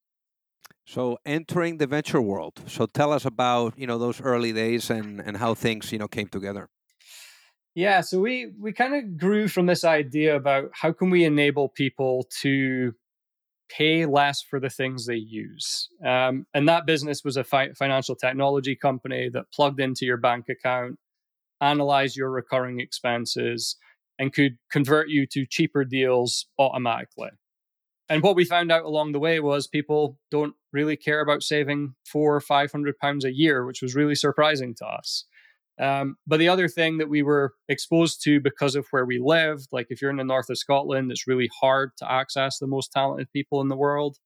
So 0.86 1.18
entering 1.24 1.78
the 1.78 1.86
venture 1.86 2.20
world. 2.20 2.62
So 2.66 2.86
tell 2.86 3.12
us 3.12 3.24
about 3.24 3.78
you 3.78 3.86
know 3.86 3.98
those 3.98 4.20
early 4.20 4.52
days 4.52 4.90
and 4.90 5.20
and 5.20 5.36
how 5.36 5.54
things 5.54 5.92
you 5.92 5.98
know 5.98 6.08
came 6.08 6.28
together. 6.28 6.68
Yeah, 7.74 8.02
so 8.02 8.20
we 8.20 8.52
we 8.60 8.72
kind 8.72 8.94
of 8.94 9.18
grew 9.18 9.48
from 9.48 9.66
this 9.66 9.84
idea 9.84 10.36
about 10.36 10.70
how 10.72 10.92
can 10.92 11.10
we 11.10 11.24
enable 11.24 11.68
people 11.68 12.28
to 12.42 12.94
pay 13.68 14.04
less 14.04 14.42
for 14.42 14.60
the 14.60 14.68
things 14.68 15.06
they 15.06 15.16
use, 15.16 15.88
um, 16.04 16.46
and 16.54 16.68
that 16.68 16.86
business 16.86 17.24
was 17.24 17.36
a 17.36 17.44
fi- 17.44 17.72
financial 17.72 18.14
technology 18.14 18.76
company 18.76 19.30
that 19.30 19.50
plugged 19.52 19.80
into 19.80 20.04
your 20.04 20.18
bank 20.18 20.48
account, 20.50 20.98
analyzed 21.60 22.16
your 22.16 22.30
recurring 22.30 22.78
expenses, 22.78 23.76
and 24.18 24.34
could 24.34 24.58
convert 24.70 25.08
you 25.08 25.26
to 25.26 25.46
cheaper 25.46 25.84
deals 25.84 26.46
automatically. 26.58 27.30
And 28.08 28.22
what 28.22 28.36
we 28.36 28.44
found 28.44 28.70
out 28.70 28.84
along 28.84 29.12
the 29.12 29.18
way 29.18 29.40
was 29.40 29.66
people 29.66 30.18
don't 30.30 30.54
really 30.72 30.96
care 30.96 31.20
about 31.20 31.42
saving 31.42 31.94
four 32.04 32.36
or 32.36 32.40
five 32.40 32.70
hundred 32.70 32.98
pounds 32.98 33.24
a 33.24 33.34
year, 33.34 33.64
which 33.64 33.80
was 33.80 33.94
really 33.94 34.14
surprising 34.14 34.74
to 34.76 34.86
us. 34.86 35.24
Um, 35.80 36.16
but 36.26 36.38
the 36.38 36.48
other 36.48 36.68
thing 36.68 36.98
that 36.98 37.08
we 37.08 37.22
were 37.22 37.54
exposed 37.68 38.22
to 38.24 38.40
because 38.40 38.76
of 38.76 38.86
where 38.90 39.04
we 39.04 39.18
lived, 39.18 39.68
like 39.72 39.86
if 39.90 40.00
you're 40.00 40.10
in 40.10 40.18
the 40.18 40.24
north 40.24 40.48
of 40.50 40.58
Scotland, 40.58 41.10
it's 41.10 41.26
really 41.26 41.50
hard 41.60 41.90
to 41.98 42.10
access 42.10 42.58
the 42.58 42.66
most 42.66 42.92
talented 42.92 43.32
people 43.32 43.60
in 43.60 43.68
the 43.68 43.76
world. 43.76 44.18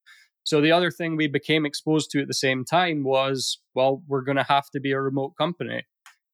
So 0.45 0.61
the 0.61 0.73
other 0.73 0.91
thing 0.91 1.17
we 1.17 1.29
became 1.29 1.65
exposed 1.65 2.11
to 2.11 2.21
at 2.21 2.29
the 2.29 2.35
same 2.35 2.65
time 2.65 3.05
was, 3.05 3.61
well, 3.75 4.03
we're 4.07 4.23
going 4.23 4.37
to 4.37 4.43
have 4.43 4.69
to 4.71 4.81
be 4.81 4.93
a 4.93 5.01
remote 5.01 5.35
company. 5.39 5.85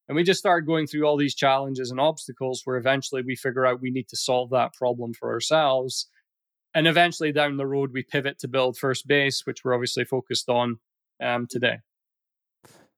And 0.08 0.16
we 0.16 0.22
just 0.22 0.40
started 0.40 0.66
going 0.66 0.86
through 0.86 1.04
all 1.04 1.16
these 1.16 1.34
challenges 1.34 1.90
and 1.90 2.00
obstacles 2.00 2.62
where 2.64 2.76
eventually 2.76 3.22
we 3.22 3.36
figure 3.36 3.66
out 3.66 3.80
we 3.80 3.90
need 3.90 4.08
to 4.08 4.16
solve 4.16 4.50
that 4.50 4.74
problem 4.74 5.14
for 5.14 5.32
ourselves. 5.32 6.08
And 6.75 6.88
eventually 6.88 7.33
down 7.33 7.57
the 7.57 7.66
road, 7.66 7.93
we 7.93 8.02
pivot 8.02 8.38
to 8.40 8.49
build 8.49 8.76
first 8.76 9.07
base, 9.07 9.47
which 9.47 9.64
we're 9.64 9.75
obviously 9.75 10.04
focused 10.04 10.49
on 10.49 10.78
um, 11.23 11.47
today. 11.49 11.78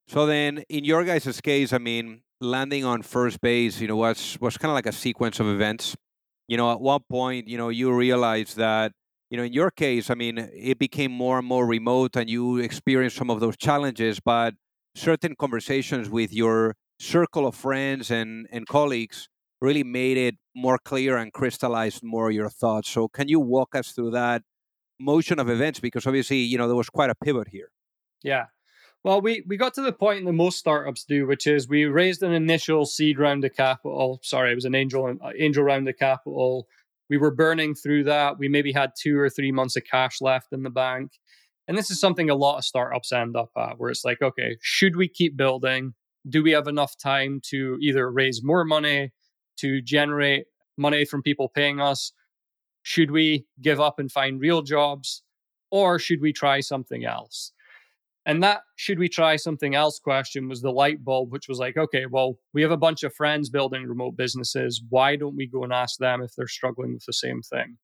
So 0.08 0.24
then, 0.24 0.64
in 0.68 0.84
your 0.84 1.04
guys' 1.04 1.40
case, 1.40 1.72
I 1.72 1.78
mean, 1.78 2.22
landing 2.40 2.84
on 2.84 3.02
first 3.02 3.40
base, 3.40 3.80
you 3.80 3.88
know, 3.88 3.96
was 3.96 4.38
was 4.40 4.56
kind 4.56 4.70
of 4.70 4.74
like 4.74 4.86
a 4.86 4.92
sequence 4.92 5.40
of 5.40 5.46
events. 5.46 5.96
You 6.48 6.56
know, 6.56 6.72
at 6.72 6.80
one 6.80 7.00
point, 7.10 7.48
you 7.48 7.58
know, 7.58 7.70
you 7.70 7.92
realize 7.92 8.54
that, 8.54 8.92
you 9.30 9.36
know, 9.36 9.42
in 9.42 9.52
your 9.52 9.70
case, 9.72 10.08
I 10.08 10.14
mean, 10.14 10.38
it 10.38 10.78
became 10.78 11.10
more 11.10 11.38
and 11.38 11.46
more 11.46 11.66
remote, 11.66 12.16
and 12.16 12.30
you 12.30 12.58
experienced 12.58 13.16
some 13.16 13.30
of 13.30 13.40
those 13.40 13.56
challenges. 13.56 14.20
But 14.20 14.54
certain 14.94 15.34
conversations 15.34 16.08
with 16.08 16.32
your 16.32 16.76
circle 16.98 17.46
of 17.46 17.54
friends 17.54 18.10
and 18.10 18.46
and 18.52 18.66
colleagues 18.66 19.28
really 19.60 19.84
made 19.84 20.16
it 20.16 20.36
more 20.54 20.78
clear 20.78 21.16
and 21.16 21.32
crystallized 21.32 22.02
more 22.02 22.30
your 22.30 22.50
thoughts. 22.50 22.88
So, 22.88 23.08
can 23.08 23.28
you 23.28 23.40
walk 23.40 23.74
us 23.74 23.92
through 23.92 24.12
that 24.12 24.42
motion 24.98 25.38
of 25.38 25.48
events? 25.48 25.80
Because 25.80 26.06
obviously, 26.06 26.38
you 26.38 26.58
know, 26.58 26.66
there 26.66 26.76
was 26.76 26.90
quite 26.90 27.10
a 27.10 27.14
pivot 27.14 27.48
here. 27.48 27.70
Yeah. 28.22 28.46
Well, 29.04 29.20
we, 29.20 29.44
we 29.46 29.56
got 29.56 29.74
to 29.74 29.82
the 29.82 29.92
point 29.92 30.24
that 30.24 30.32
most 30.32 30.58
startups 30.58 31.04
do, 31.04 31.26
which 31.26 31.46
is 31.46 31.68
we 31.68 31.84
raised 31.84 32.22
an 32.22 32.32
initial 32.32 32.84
seed 32.86 33.18
round 33.20 33.44
of 33.44 33.54
capital. 33.54 34.18
Sorry, 34.22 34.50
it 34.50 34.56
was 34.56 34.64
an 34.64 34.74
angel 34.74 35.16
uh, 35.22 35.30
angel 35.38 35.62
round 35.62 35.88
of 35.88 35.96
capital. 35.96 36.66
We 37.08 37.16
were 37.16 37.30
burning 37.30 37.76
through 37.76 38.04
that. 38.04 38.38
We 38.38 38.48
maybe 38.48 38.72
had 38.72 38.92
two 39.00 39.16
or 39.16 39.30
three 39.30 39.52
months 39.52 39.76
of 39.76 39.84
cash 39.84 40.20
left 40.20 40.48
in 40.52 40.64
the 40.64 40.70
bank. 40.70 41.12
And 41.68 41.78
this 41.78 41.90
is 41.90 42.00
something 42.00 42.30
a 42.30 42.34
lot 42.34 42.58
of 42.58 42.64
startups 42.64 43.12
end 43.12 43.36
up 43.36 43.50
at, 43.56 43.78
where 43.78 43.90
it's 43.90 44.04
like, 44.04 44.22
okay, 44.22 44.56
should 44.60 44.96
we 44.96 45.08
keep 45.08 45.36
building? 45.36 45.94
Do 46.28 46.42
we 46.42 46.52
have 46.52 46.66
enough 46.66 46.96
time 46.96 47.40
to 47.50 47.76
either 47.80 48.10
raise 48.10 48.40
more 48.42 48.64
money, 48.64 49.12
to 49.58 49.80
generate 49.82 50.46
money 50.76 51.04
from 51.04 51.22
people 51.22 51.48
paying 51.48 51.80
us? 51.80 52.12
Should 52.82 53.10
we 53.10 53.46
give 53.60 53.80
up 53.80 53.98
and 53.98 54.10
find 54.10 54.40
real 54.40 54.62
jobs? 54.62 55.22
Or 55.70 55.98
should 55.98 56.20
we 56.20 56.32
try 56.32 56.60
something 56.60 57.04
else? 57.04 57.52
And 58.26 58.42
that 58.42 58.62
should 58.74 58.98
we 58.98 59.08
try 59.08 59.36
something 59.36 59.76
else 59.76 60.00
question 60.00 60.48
was 60.48 60.60
the 60.60 60.72
light 60.72 61.04
bulb, 61.04 61.32
which 61.32 61.48
was 61.48 61.60
like, 61.60 61.76
okay, 61.76 62.06
well, 62.06 62.38
we 62.52 62.60
have 62.62 62.72
a 62.72 62.76
bunch 62.76 63.04
of 63.04 63.14
friends 63.14 63.48
building 63.48 63.84
remote 63.86 64.16
businesses. 64.16 64.82
Why 64.88 65.14
don't 65.14 65.36
we 65.36 65.46
go 65.46 65.62
and 65.62 65.72
ask 65.72 65.98
them 65.98 66.20
if 66.22 66.32
they're 66.36 66.48
struggling 66.48 66.92
with 66.92 67.04
the 67.06 67.12
same 67.12 67.40
thing? 67.40 67.78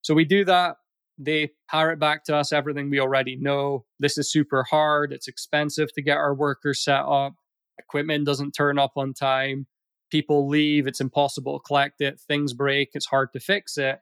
So 0.00 0.14
we 0.14 0.24
do 0.24 0.44
that. 0.46 0.76
They 1.18 1.50
parrot 1.70 1.98
back 1.98 2.24
to 2.24 2.36
us 2.36 2.50
everything 2.50 2.88
we 2.88 2.98
already 2.98 3.36
know. 3.36 3.84
This 4.00 4.16
is 4.16 4.32
super 4.32 4.64
hard. 4.64 5.12
It's 5.12 5.28
expensive 5.28 5.92
to 5.92 6.02
get 6.02 6.16
our 6.16 6.34
workers 6.34 6.82
set 6.82 7.00
up. 7.00 7.34
Equipment 7.78 8.24
doesn't 8.24 8.52
turn 8.52 8.78
up 8.78 8.92
on 8.96 9.12
time. 9.12 9.66
People 10.14 10.46
leave. 10.46 10.86
It's 10.86 11.00
impossible 11.00 11.58
to 11.58 11.62
collect 11.64 12.00
it. 12.00 12.20
Things 12.20 12.52
break. 12.52 12.90
It's 12.94 13.06
hard 13.06 13.32
to 13.32 13.40
fix 13.40 13.76
it. 13.76 13.98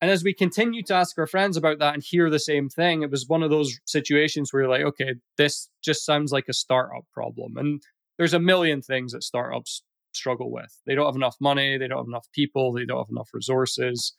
And 0.00 0.08
as 0.08 0.22
we 0.22 0.32
continue 0.32 0.84
to 0.84 0.94
ask 0.94 1.18
our 1.18 1.26
friends 1.26 1.56
about 1.56 1.80
that 1.80 1.92
and 1.94 2.04
hear 2.04 2.30
the 2.30 2.38
same 2.38 2.68
thing, 2.68 3.02
it 3.02 3.10
was 3.10 3.26
one 3.26 3.42
of 3.42 3.50
those 3.50 3.80
situations 3.84 4.52
where 4.52 4.62
you're 4.62 4.70
like, 4.70 4.84
okay, 4.84 5.16
this 5.36 5.70
just 5.82 6.06
sounds 6.06 6.30
like 6.30 6.44
a 6.48 6.52
startup 6.52 7.02
problem. 7.12 7.56
And 7.56 7.82
there's 8.16 8.32
a 8.32 8.38
million 8.38 8.80
things 8.80 9.10
that 9.10 9.24
startups 9.24 9.82
struggle 10.12 10.52
with. 10.52 10.72
They 10.86 10.94
don't 10.94 11.06
have 11.06 11.16
enough 11.16 11.34
money, 11.40 11.78
they 11.78 11.88
don't 11.88 11.98
have 11.98 12.06
enough 12.06 12.28
people, 12.32 12.72
they 12.72 12.84
don't 12.84 12.98
have 12.98 13.10
enough 13.10 13.30
resources. 13.34 14.14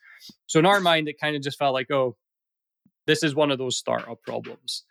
So 0.48 0.60
in 0.60 0.66
our 0.66 0.82
mind, 0.82 1.08
it 1.08 1.16
kind 1.18 1.38
of 1.38 1.42
just 1.42 1.58
felt 1.58 1.74
like, 1.74 1.90
oh, 1.92 2.18
this 3.08 3.24
is 3.24 3.36
one 3.36 3.52
of 3.52 3.58
those 3.58 3.78
startup 3.78 4.22
problems. 4.22 4.84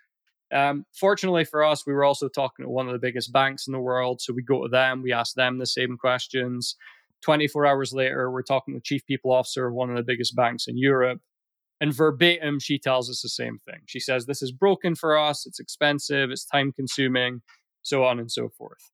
Um, 0.52 0.84
fortunately 0.92 1.44
for 1.44 1.64
us, 1.64 1.86
we 1.86 1.92
were 1.92 2.04
also 2.04 2.28
talking 2.28 2.64
to 2.64 2.70
one 2.70 2.86
of 2.86 2.92
the 2.92 2.98
biggest 2.98 3.32
banks 3.32 3.66
in 3.66 3.72
the 3.72 3.80
world. 3.80 4.20
So 4.20 4.32
we 4.32 4.42
go 4.42 4.62
to 4.62 4.68
them, 4.68 5.02
we 5.02 5.12
ask 5.12 5.34
them 5.34 5.58
the 5.58 5.66
same 5.66 5.96
questions. 5.96 6.76
24 7.22 7.66
hours 7.66 7.92
later, 7.92 8.30
we're 8.30 8.42
talking 8.42 8.74
to 8.74 8.78
the 8.78 8.82
chief 8.82 9.04
people 9.06 9.32
officer 9.32 9.66
of 9.66 9.74
one 9.74 9.90
of 9.90 9.96
the 9.96 10.02
biggest 10.02 10.36
banks 10.36 10.66
in 10.66 10.76
Europe. 10.76 11.20
And 11.80 11.92
verbatim, 11.92 12.60
she 12.60 12.78
tells 12.78 13.10
us 13.10 13.20
the 13.22 13.28
same 13.28 13.58
thing. 13.66 13.80
She 13.86 13.98
says, 14.00 14.26
This 14.26 14.42
is 14.42 14.52
broken 14.52 14.94
for 14.94 15.18
us. 15.18 15.44
It's 15.46 15.58
expensive. 15.58 16.30
It's 16.30 16.44
time 16.44 16.72
consuming, 16.72 17.42
so 17.82 18.04
on 18.04 18.20
and 18.20 18.30
so 18.30 18.48
forth. 18.48 18.90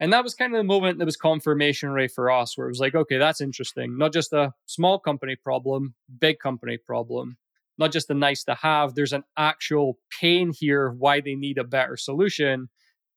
And 0.00 0.12
that 0.12 0.24
was 0.24 0.34
kind 0.34 0.52
of 0.52 0.58
the 0.58 0.64
moment 0.64 0.98
that 0.98 1.04
was 1.04 1.16
confirmationary 1.16 2.10
for 2.10 2.28
us, 2.28 2.58
where 2.58 2.66
it 2.66 2.70
was 2.70 2.80
like, 2.80 2.96
okay, 2.96 3.18
that's 3.18 3.40
interesting. 3.40 3.96
Not 3.96 4.12
just 4.12 4.32
a 4.32 4.52
small 4.66 4.98
company 4.98 5.36
problem, 5.36 5.94
big 6.20 6.40
company 6.40 6.76
problem, 6.76 7.36
not 7.78 7.92
just 7.92 8.10
a 8.10 8.14
nice 8.14 8.44
to 8.44 8.54
have. 8.54 8.94
There's 8.94 9.12
an 9.12 9.24
actual 9.36 9.98
pain 10.20 10.52
here 10.56 10.90
why 10.90 11.20
they 11.20 11.34
need 11.34 11.58
a 11.58 11.64
better 11.64 11.96
solution. 11.96 12.68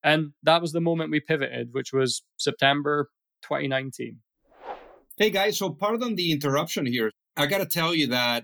And 0.04 0.32
that 0.44 0.62
was 0.62 0.72
the 0.72 0.82
moment 0.82 1.12
we 1.12 1.20
pivoted, 1.20 1.70
which 1.72 1.92
was 1.92 2.24
September 2.38 3.10
2019. 3.44 4.20
Hey 5.18 5.30
guys, 5.30 5.58
so 5.58 5.70
pardon 5.72 6.16
the 6.16 6.32
interruption 6.32 6.86
here. 6.86 7.12
I 7.38 7.46
got 7.48 7.60
to 7.60 7.66
tell 7.66 7.94
you 7.94 8.08
that, 8.08 8.44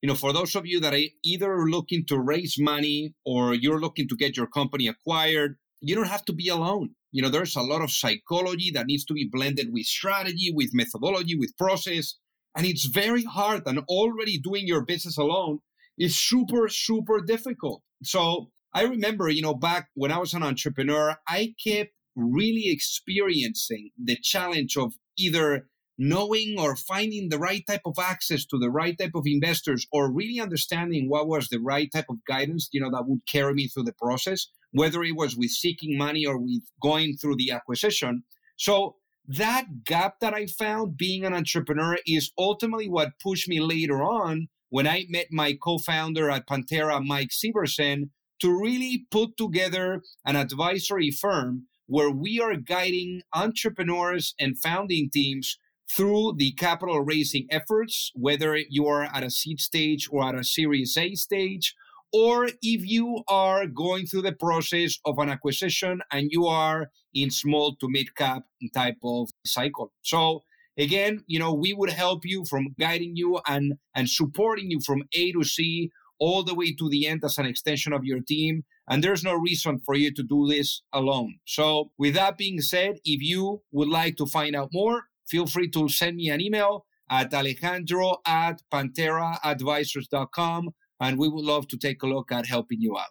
you 0.00 0.08
know, 0.08 0.14
for 0.14 0.32
those 0.32 0.54
of 0.54 0.66
you 0.66 0.80
that 0.80 0.94
are 0.94 1.08
either 1.24 1.64
looking 1.66 2.04
to 2.06 2.18
raise 2.18 2.56
money 2.58 3.14
or 3.24 3.54
you're 3.54 3.80
looking 3.80 4.08
to 4.08 4.16
get 4.16 4.36
your 4.36 4.46
company 4.46 4.88
acquired, 4.88 5.56
you 5.80 5.94
don't 5.94 6.08
have 6.08 6.24
to 6.26 6.32
be 6.32 6.48
alone. 6.48 6.90
You 7.10 7.22
know, 7.22 7.28
there's 7.28 7.56
a 7.56 7.60
lot 7.60 7.82
of 7.82 7.90
psychology 7.90 8.70
that 8.72 8.86
needs 8.86 9.04
to 9.06 9.14
be 9.14 9.28
blended 9.30 9.72
with 9.72 9.84
strategy, 9.84 10.52
with 10.54 10.70
methodology, 10.72 11.36
with 11.36 11.56
process. 11.58 12.16
And 12.56 12.66
it's 12.66 12.84
very 12.84 13.24
hard. 13.24 13.62
And 13.66 13.80
already 13.88 14.38
doing 14.38 14.66
your 14.66 14.84
business 14.84 15.16
alone 15.16 15.60
is 15.98 16.16
super, 16.16 16.68
super 16.68 17.20
difficult. 17.20 17.82
So 18.02 18.50
I 18.74 18.82
remember, 18.82 19.28
you 19.28 19.42
know, 19.42 19.54
back 19.54 19.88
when 19.94 20.12
I 20.12 20.18
was 20.18 20.34
an 20.34 20.42
entrepreneur, 20.42 21.16
I 21.28 21.54
kept 21.62 21.92
really 22.16 22.68
experiencing 22.68 23.90
the 24.02 24.16
challenge 24.16 24.76
of 24.76 24.94
either 25.18 25.66
knowing 25.98 26.56
or 26.58 26.74
finding 26.74 27.28
the 27.28 27.38
right 27.38 27.64
type 27.66 27.82
of 27.84 27.94
access 27.98 28.46
to 28.46 28.58
the 28.58 28.70
right 28.70 28.96
type 28.98 29.12
of 29.14 29.24
investors 29.26 29.86
or 29.92 30.10
really 30.10 30.40
understanding 30.40 31.08
what 31.08 31.28
was 31.28 31.48
the 31.48 31.58
right 31.58 31.90
type 31.92 32.06
of 32.08 32.16
guidance 32.26 32.68
you 32.72 32.80
know 32.80 32.90
that 32.90 33.06
would 33.06 33.20
carry 33.30 33.52
me 33.52 33.68
through 33.68 33.82
the 33.82 33.92
process 33.92 34.46
whether 34.72 35.02
it 35.02 35.14
was 35.14 35.36
with 35.36 35.50
seeking 35.50 35.96
money 35.98 36.24
or 36.24 36.38
with 36.38 36.62
going 36.82 37.14
through 37.14 37.36
the 37.36 37.50
acquisition 37.50 38.24
so 38.56 38.96
that 39.26 39.84
gap 39.84 40.20
that 40.20 40.34
i 40.34 40.46
found 40.46 40.96
being 40.96 41.24
an 41.24 41.32
entrepreneur 41.32 41.96
is 42.06 42.32
ultimately 42.38 42.88
what 42.88 43.18
pushed 43.22 43.48
me 43.48 43.60
later 43.60 44.02
on 44.02 44.48
when 44.70 44.86
i 44.86 45.04
met 45.08 45.26
my 45.30 45.56
co-founder 45.62 46.30
at 46.30 46.46
Panthera 46.46 47.04
mike 47.04 47.30
severson 47.30 48.10
to 48.40 48.50
really 48.50 49.06
put 49.10 49.36
together 49.36 50.02
an 50.26 50.34
advisory 50.34 51.10
firm 51.10 51.66
where 51.86 52.10
we 52.10 52.40
are 52.40 52.56
guiding 52.56 53.22
entrepreneurs 53.34 54.34
and 54.40 54.58
founding 54.58 55.10
teams 55.12 55.58
through 55.94 56.34
the 56.36 56.52
capital 56.52 57.00
raising 57.00 57.46
efforts, 57.50 58.10
whether 58.14 58.56
you 58.56 58.86
are 58.86 59.04
at 59.04 59.22
a 59.22 59.30
seed 59.30 59.60
stage 59.60 60.08
or 60.10 60.24
at 60.24 60.34
a 60.34 60.42
Series 60.42 60.96
A 60.96 61.14
stage, 61.14 61.74
or 62.12 62.46
if 62.46 62.86
you 62.86 63.22
are 63.28 63.66
going 63.66 64.06
through 64.06 64.22
the 64.22 64.32
process 64.32 64.98
of 65.04 65.18
an 65.18 65.28
acquisition 65.28 66.00
and 66.10 66.28
you 66.30 66.46
are 66.46 66.88
in 67.14 67.30
small 67.30 67.76
to 67.76 67.88
mid 67.88 68.14
cap 68.14 68.44
type 68.74 68.98
of 69.02 69.30
cycle. 69.44 69.92
So 70.02 70.42
again, 70.78 71.24
you 71.26 71.38
know, 71.38 71.52
we 71.52 71.72
would 71.72 71.90
help 71.90 72.24
you 72.24 72.44
from 72.44 72.74
guiding 72.78 73.16
you 73.16 73.40
and 73.46 73.74
and 73.94 74.08
supporting 74.08 74.70
you 74.70 74.80
from 74.80 75.04
A 75.14 75.32
to 75.32 75.44
C 75.44 75.90
all 76.18 76.44
the 76.44 76.54
way 76.54 76.72
to 76.72 76.88
the 76.88 77.06
end 77.08 77.24
as 77.24 77.36
an 77.38 77.46
extension 77.46 77.92
of 77.92 78.04
your 78.04 78.20
team. 78.20 78.64
And 78.88 79.02
there's 79.02 79.24
no 79.24 79.34
reason 79.34 79.80
for 79.84 79.94
you 79.94 80.12
to 80.14 80.22
do 80.22 80.46
this 80.46 80.82
alone. 80.92 81.38
So, 81.46 81.90
with 81.98 82.14
that 82.14 82.36
being 82.36 82.60
said, 82.60 82.96
if 83.04 83.20
you 83.22 83.62
would 83.72 83.88
like 83.88 84.16
to 84.16 84.26
find 84.26 84.54
out 84.54 84.70
more, 84.72 85.02
feel 85.28 85.46
free 85.46 85.68
to 85.70 85.88
send 85.88 86.16
me 86.16 86.28
an 86.30 86.40
email 86.40 86.86
at 87.10 87.34
alejandro 87.34 88.18
at 88.26 88.62
pantheraadvisors.com. 88.72 90.70
And 91.00 91.18
we 91.18 91.28
would 91.28 91.44
love 91.44 91.66
to 91.68 91.76
take 91.76 92.02
a 92.02 92.06
look 92.06 92.30
at 92.30 92.46
helping 92.46 92.80
you 92.80 92.96
out. 92.96 93.10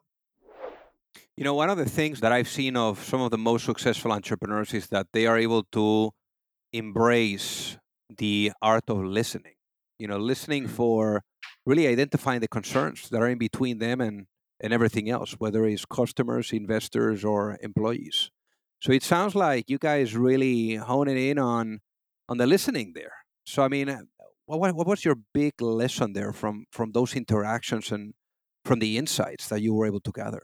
You 1.37 1.43
know, 1.45 1.55
one 1.55 1.69
of 1.69 1.77
the 1.77 1.89
things 1.89 2.19
that 2.19 2.31
I've 2.31 2.49
seen 2.49 2.75
of 2.75 3.03
some 3.03 3.21
of 3.21 3.31
the 3.31 3.37
most 3.37 3.65
successful 3.65 4.11
entrepreneurs 4.11 4.73
is 4.73 4.87
that 4.87 5.07
they 5.13 5.25
are 5.27 5.37
able 5.37 5.63
to 5.71 6.11
embrace 6.73 7.77
the 8.17 8.51
art 8.61 8.83
of 8.89 8.97
listening. 9.03 9.53
You 9.97 10.07
know, 10.07 10.17
listening 10.17 10.63
mm-hmm. 10.63 10.73
for 10.73 11.23
really 11.65 11.87
identifying 11.87 12.41
the 12.41 12.47
concerns 12.47 13.09
that 13.09 13.21
are 13.21 13.29
in 13.29 13.37
between 13.37 13.77
them 13.79 14.01
and, 14.01 14.25
and 14.59 14.73
everything 14.73 15.09
else, 15.09 15.33
whether 15.37 15.65
it's 15.65 15.85
customers, 15.85 16.51
investors, 16.51 17.23
or 17.23 17.57
employees. 17.61 18.29
So 18.81 18.91
it 18.91 19.03
sounds 19.03 19.35
like 19.35 19.69
you 19.69 19.77
guys 19.77 20.15
really 20.15 20.75
honing 20.75 21.17
in 21.17 21.37
on 21.37 21.79
on 22.27 22.37
the 22.37 22.47
listening 22.47 22.93
there. 22.93 23.13
So 23.45 23.63
I 23.63 23.67
mean, 23.67 24.07
what, 24.45 24.75
what 24.75 24.87
was 24.87 25.05
your 25.05 25.15
big 25.33 25.61
lesson 25.61 26.13
there 26.13 26.33
from 26.33 26.65
from 26.71 26.91
those 26.91 27.15
interactions 27.15 27.91
and 27.91 28.13
from 28.65 28.79
the 28.79 28.97
insights 28.97 29.47
that 29.49 29.61
you 29.61 29.73
were 29.73 29.85
able 29.85 30.01
to 30.01 30.11
gather? 30.11 30.43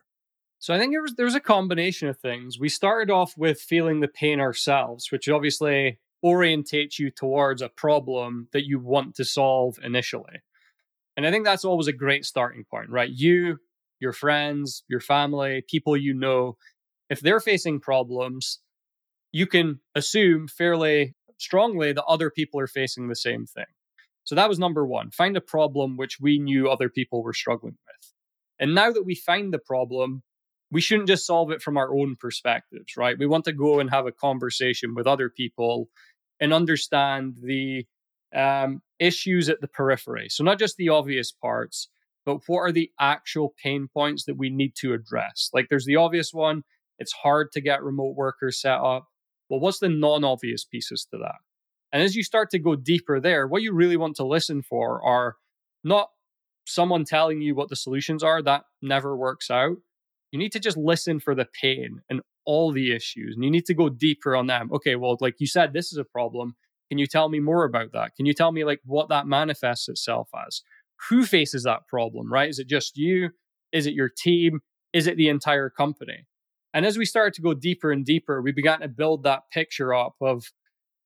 So 0.59 0.73
I 0.73 0.79
think 0.79 0.91
there 0.91 1.01
was 1.01 1.15
there's 1.15 1.35
a 1.35 1.39
combination 1.39 2.07
of 2.07 2.17
things. 2.17 2.59
We 2.59 2.69
started 2.69 3.11
off 3.11 3.37
with 3.37 3.61
feeling 3.61 3.99
the 3.99 4.07
pain 4.07 4.39
ourselves, 4.39 5.11
which 5.11 5.29
obviously 5.29 5.99
orientates 6.25 6.97
you 6.97 7.11
towards 7.11 7.61
a 7.61 7.69
problem 7.69 8.47
that 8.53 8.65
you 8.65 8.79
want 8.79 9.15
to 9.15 9.25
solve 9.25 9.77
initially. 9.83 10.41
And 11.15 11.25
I 11.25 11.31
think 11.31 11.45
that's 11.45 11.65
always 11.65 11.87
a 11.87 11.93
great 11.93 12.25
starting 12.25 12.63
point, 12.69 12.89
right? 12.89 13.09
You, 13.09 13.59
your 13.99 14.13
friends, 14.13 14.83
your 14.87 14.99
family, 14.99 15.63
people 15.67 15.95
you 15.95 16.13
know, 16.13 16.57
if 17.09 17.21
they're 17.21 17.39
facing 17.39 17.79
problems, 17.79 18.59
you 19.31 19.47
can 19.47 19.79
assume 19.95 20.47
fairly 20.47 21.15
strongly 21.37 21.93
that 21.93 22.03
other 22.05 22.29
people 22.29 22.59
are 22.59 22.67
facing 22.67 23.07
the 23.07 23.15
same 23.15 23.45
thing. 23.45 23.65
So 24.23 24.35
that 24.35 24.49
was 24.49 24.59
number 24.59 24.85
one 24.85 25.11
find 25.11 25.37
a 25.37 25.41
problem 25.41 25.97
which 25.97 26.19
we 26.19 26.39
knew 26.39 26.67
other 26.67 26.89
people 26.89 27.23
were 27.23 27.33
struggling 27.33 27.77
with. 27.87 28.13
And 28.59 28.73
now 28.73 28.91
that 28.91 29.05
we 29.05 29.15
find 29.15 29.53
the 29.53 29.59
problem, 29.59 30.23
we 30.71 30.81
shouldn't 30.81 31.07
just 31.07 31.25
solve 31.25 31.51
it 31.51 31.61
from 31.61 31.77
our 31.77 31.93
own 31.93 32.15
perspectives, 32.19 32.97
right? 32.97 33.17
We 33.17 33.25
want 33.25 33.45
to 33.45 33.53
go 33.53 33.79
and 33.79 33.89
have 33.89 34.05
a 34.05 34.11
conversation 34.11 34.95
with 34.95 35.07
other 35.07 35.29
people 35.29 35.89
and 36.39 36.53
understand 36.53 37.37
the 37.41 37.85
um, 38.35 38.81
issues 38.99 39.49
at 39.49 39.61
the 39.61 39.67
periphery. 39.67 40.27
So, 40.29 40.43
not 40.43 40.59
just 40.59 40.77
the 40.77 40.89
obvious 40.89 41.31
parts, 41.31 41.89
but 42.25 42.39
what 42.47 42.59
are 42.59 42.71
the 42.71 42.91
actual 42.99 43.53
pain 43.63 43.87
points 43.93 44.25
that 44.25 44.37
we 44.37 44.49
need 44.49 44.73
to 44.81 44.93
address? 44.93 45.49
Like, 45.53 45.67
there's 45.69 45.85
the 45.85 45.95
obvious 45.95 46.33
one 46.33 46.63
it's 46.99 47.13
hard 47.13 47.51
to 47.51 47.61
get 47.61 47.83
remote 47.83 48.15
workers 48.15 48.59
set 48.59 48.79
up. 48.79 49.07
Well, 49.49 49.59
what's 49.59 49.79
the 49.79 49.89
non 49.89 50.23
obvious 50.23 50.65
pieces 50.65 51.07
to 51.11 51.17
that? 51.19 51.35
And 51.91 52.03
as 52.03 52.15
you 52.15 52.23
start 52.23 52.49
to 52.51 52.59
go 52.59 52.75
deeper 52.75 53.19
there, 53.19 53.47
what 53.47 53.61
you 53.61 53.73
really 53.73 53.97
want 53.97 54.15
to 54.17 54.25
listen 54.25 54.61
for 54.61 55.01
are 55.05 55.35
not 55.83 56.09
someone 56.65 57.05
telling 57.05 57.41
you 57.41 57.55
what 57.55 57.69
the 57.69 57.75
solutions 57.75 58.23
are, 58.23 58.41
that 58.41 58.63
never 58.81 59.15
works 59.15 59.49
out. 59.49 59.77
You 60.31 60.39
need 60.39 60.51
to 60.53 60.59
just 60.59 60.77
listen 60.77 61.19
for 61.19 61.35
the 61.35 61.47
pain 61.61 62.01
and 62.09 62.21
all 62.45 62.71
the 62.71 62.93
issues, 62.93 63.35
and 63.35 63.43
you 63.43 63.51
need 63.51 63.65
to 63.65 63.73
go 63.73 63.89
deeper 63.89 64.35
on 64.35 64.47
them. 64.47 64.69
Okay, 64.73 64.95
well, 64.95 65.17
like 65.19 65.35
you 65.39 65.47
said, 65.47 65.73
this 65.73 65.91
is 65.91 65.97
a 65.97 66.03
problem. 66.03 66.55
Can 66.89 66.97
you 66.97 67.07
tell 67.07 67.29
me 67.29 67.39
more 67.39 67.65
about 67.65 67.91
that? 67.93 68.15
Can 68.15 68.25
you 68.25 68.33
tell 68.33 68.51
me 68.51 68.63
like 68.63 68.79
what 68.85 69.09
that 69.09 69.27
manifests 69.27 69.89
itself 69.89 70.29
as? 70.47 70.61
Who 71.09 71.25
faces 71.25 71.63
that 71.63 71.87
problem, 71.87 72.31
right? 72.31 72.49
Is 72.49 72.59
it 72.59 72.67
just 72.67 72.97
you? 72.97 73.29
Is 73.71 73.85
it 73.85 73.93
your 73.93 74.09
team? 74.09 74.61
Is 74.93 75.07
it 75.07 75.17
the 75.17 75.29
entire 75.29 75.69
company? 75.69 76.25
And 76.73 76.85
as 76.85 76.97
we 76.97 77.05
started 77.05 77.33
to 77.35 77.41
go 77.41 77.53
deeper 77.53 77.91
and 77.91 78.05
deeper, 78.05 78.41
we 78.41 78.51
began 78.51 78.79
to 78.81 78.87
build 78.87 79.23
that 79.23 79.43
picture 79.51 79.93
up 79.93 80.15
of, 80.21 80.45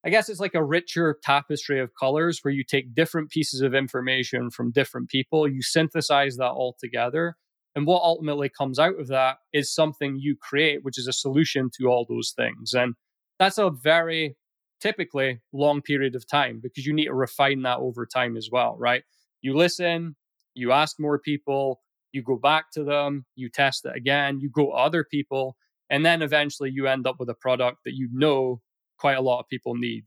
I 0.05 0.09
guess 0.09 0.29
it's 0.29 0.39
like 0.39 0.55
a 0.55 0.63
richer 0.63 1.17
tapestry 1.23 1.79
of 1.79 1.91
colors 1.99 2.39
where 2.41 2.53
you 2.53 2.63
take 2.63 2.95
different 2.95 3.29
pieces 3.29 3.61
of 3.61 3.73
information 3.73 4.49
from 4.49 4.71
different 4.71 5.09
people, 5.09 5.47
you 5.47 5.61
synthesize 5.61 6.37
that 6.37 6.51
all 6.51 6.75
together. 6.79 7.37
And 7.75 7.85
what 7.87 8.01
ultimately 8.01 8.49
comes 8.49 8.79
out 8.79 8.99
of 8.99 9.07
that 9.07 9.37
is 9.53 9.73
something 9.73 10.17
you 10.19 10.35
create, 10.35 10.83
which 10.83 10.97
is 10.97 11.07
a 11.07 11.13
solution 11.13 11.69
to 11.77 11.87
all 11.87 12.05
those 12.07 12.33
things. 12.35 12.73
And 12.73 12.95
that's 13.39 13.57
a 13.57 13.69
very 13.69 14.35
typically 14.81 15.39
long 15.53 15.81
period 15.81 16.15
of 16.15 16.27
time 16.27 16.59
because 16.61 16.85
you 16.85 16.93
need 16.93 17.05
to 17.05 17.13
refine 17.13 17.61
that 17.61 17.77
over 17.77 18.05
time 18.05 18.35
as 18.35 18.49
well, 18.51 18.75
right? 18.77 19.03
You 19.41 19.55
listen, 19.55 20.15
you 20.53 20.71
ask 20.71 20.99
more 20.99 21.19
people, 21.19 21.81
you 22.11 22.21
go 22.21 22.35
back 22.35 22.71
to 22.73 22.83
them, 22.83 23.25
you 23.35 23.49
test 23.49 23.85
it 23.85 23.95
again, 23.95 24.39
you 24.41 24.49
go 24.49 24.65
to 24.65 24.71
other 24.71 25.03
people, 25.03 25.55
and 25.89 26.05
then 26.05 26.21
eventually 26.21 26.71
you 26.71 26.87
end 26.87 27.07
up 27.07 27.17
with 27.19 27.29
a 27.29 27.33
product 27.33 27.79
that 27.85 27.93
you 27.93 28.09
know 28.11 28.61
quite 28.97 29.17
a 29.17 29.21
lot 29.21 29.39
of 29.39 29.47
people 29.47 29.75
need. 29.75 30.03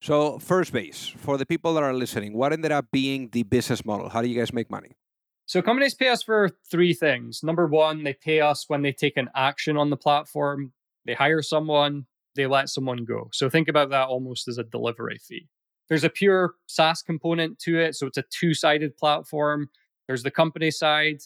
So, 0.00 0.38
first 0.40 0.72
base, 0.72 1.06
for 1.16 1.36
the 1.36 1.46
people 1.46 1.74
that 1.74 1.82
are 1.82 1.94
listening, 1.94 2.34
what 2.34 2.52
ended 2.52 2.72
up 2.72 2.86
being 2.92 3.28
the 3.30 3.44
business 3.44 3.84
model? 3.84 4.08
How 4.08 4.20
do 4.20 4.28
you 4.28 4.36
guys 4.36 4.52
make 4.52 4.68
money? 4.68 4.96
So, 5.52 5.60
companies 5.60 5.92
pay 5.92 6.08
us 6.08 6.22
for 6.22 6.48
three 6.70 6.94
things. 6.94 7.42
Number 7.42 7.66
one, 7.66 8.04
they 8.04 8.14
pay 8.14 8.40
us 8.40 8.70
when 8.70 8.80
they 8.80 8.90
take 8.90 9.18
an 9.18 9.28
action 9.36 9.76
on 9.76 9.90
the 9.90 9.98
platform, 9.98 10.72
they 11.04 11.12
hire 11.12 11.42
someone, 11.42 12.06
they 12.34 12.46
let 12.46 12.70
someone 12.70 13.04
go. 13.04 13.28
So 13.34 13.50
think 13.50 13.68
about 13.68 13.90
that 13.90 14.08
almost 14.08 14.48
as 14.48 14.56
a 14.56 14.64
delivery 14.64 15.18
fee. 15.18 15.50
There's 15.90 16.04
a 16.04 16.08
pure 16.08 16.54
SaaS 16.68 17.02
component 17.02 17.58
to 17.64 17.78
it. 17.78 17.96
So 17.96 18.06
it's 18.06 18.16
a 18.16 18.24
two 18.30 18.54
sided 18.54 18.96
platform. 18.96 19.68
There's 20.06 20.22
the 20.22 20.30
company 20.30 20.70
side. 20.70 21.18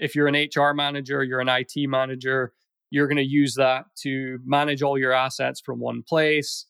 If 0.00 0.14
you're 0.14 0.28
an 0.28 0.48
HR 0.56 0.72
manager, 0.72 1.22
you're 1.22 1.40
an 1.40 1.50
IT 1.50 1.86
manager, 1.86 2.54
you're 2.88 3.08
going 3.08 3.18
to 3.18 3.22
use 3.22 3.56
that 3.56 3.84
to 4.04 4.38
manage 4.42 4.80
all 4.80 4.96
your 4.96 5.12
assets 5.12 5.60
from 5.60 5.80
one 5.80 6.02
place, 6.02 6.64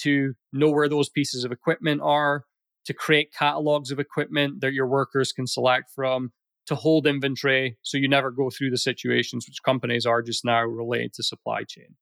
to 0.00 0.34
know 0.52 0.68
where 0.68 0.90
those 0.90 1.08
pieces 1.08 1.44
of 1.44 1.52
equipment 1.52 2.02
are, 2.04 2.44
to 2.86 2.94
create 2.94 3.32
catalogs 3.32 3.90
of 3.90 3.98
equipment 3.98 4.60
that 4.60 4.72
your 4.72 4.86
workers 4.86 5.32
can 5.32 5.46
select 5.46 5.90
from, 5.94 6.32
to 6.66 6.74
hold 6.74 7.06
inventory 7.06 7.76
so 7.82 7.98
you 7.98 8.08
never 8.08 8.30
go 8.30 8.50
through 8.50 8.70
the 8.70 8.78
situations 8.78 9.46
which 9.46 9.62
companies 9.62 10.06
are 10.06 10.22
just 10.22 10.44
now 10.44 10.62
related 10.62 11.12
to 11.14 11.22
supply 11.22 11.62
chain. 11.62 11.96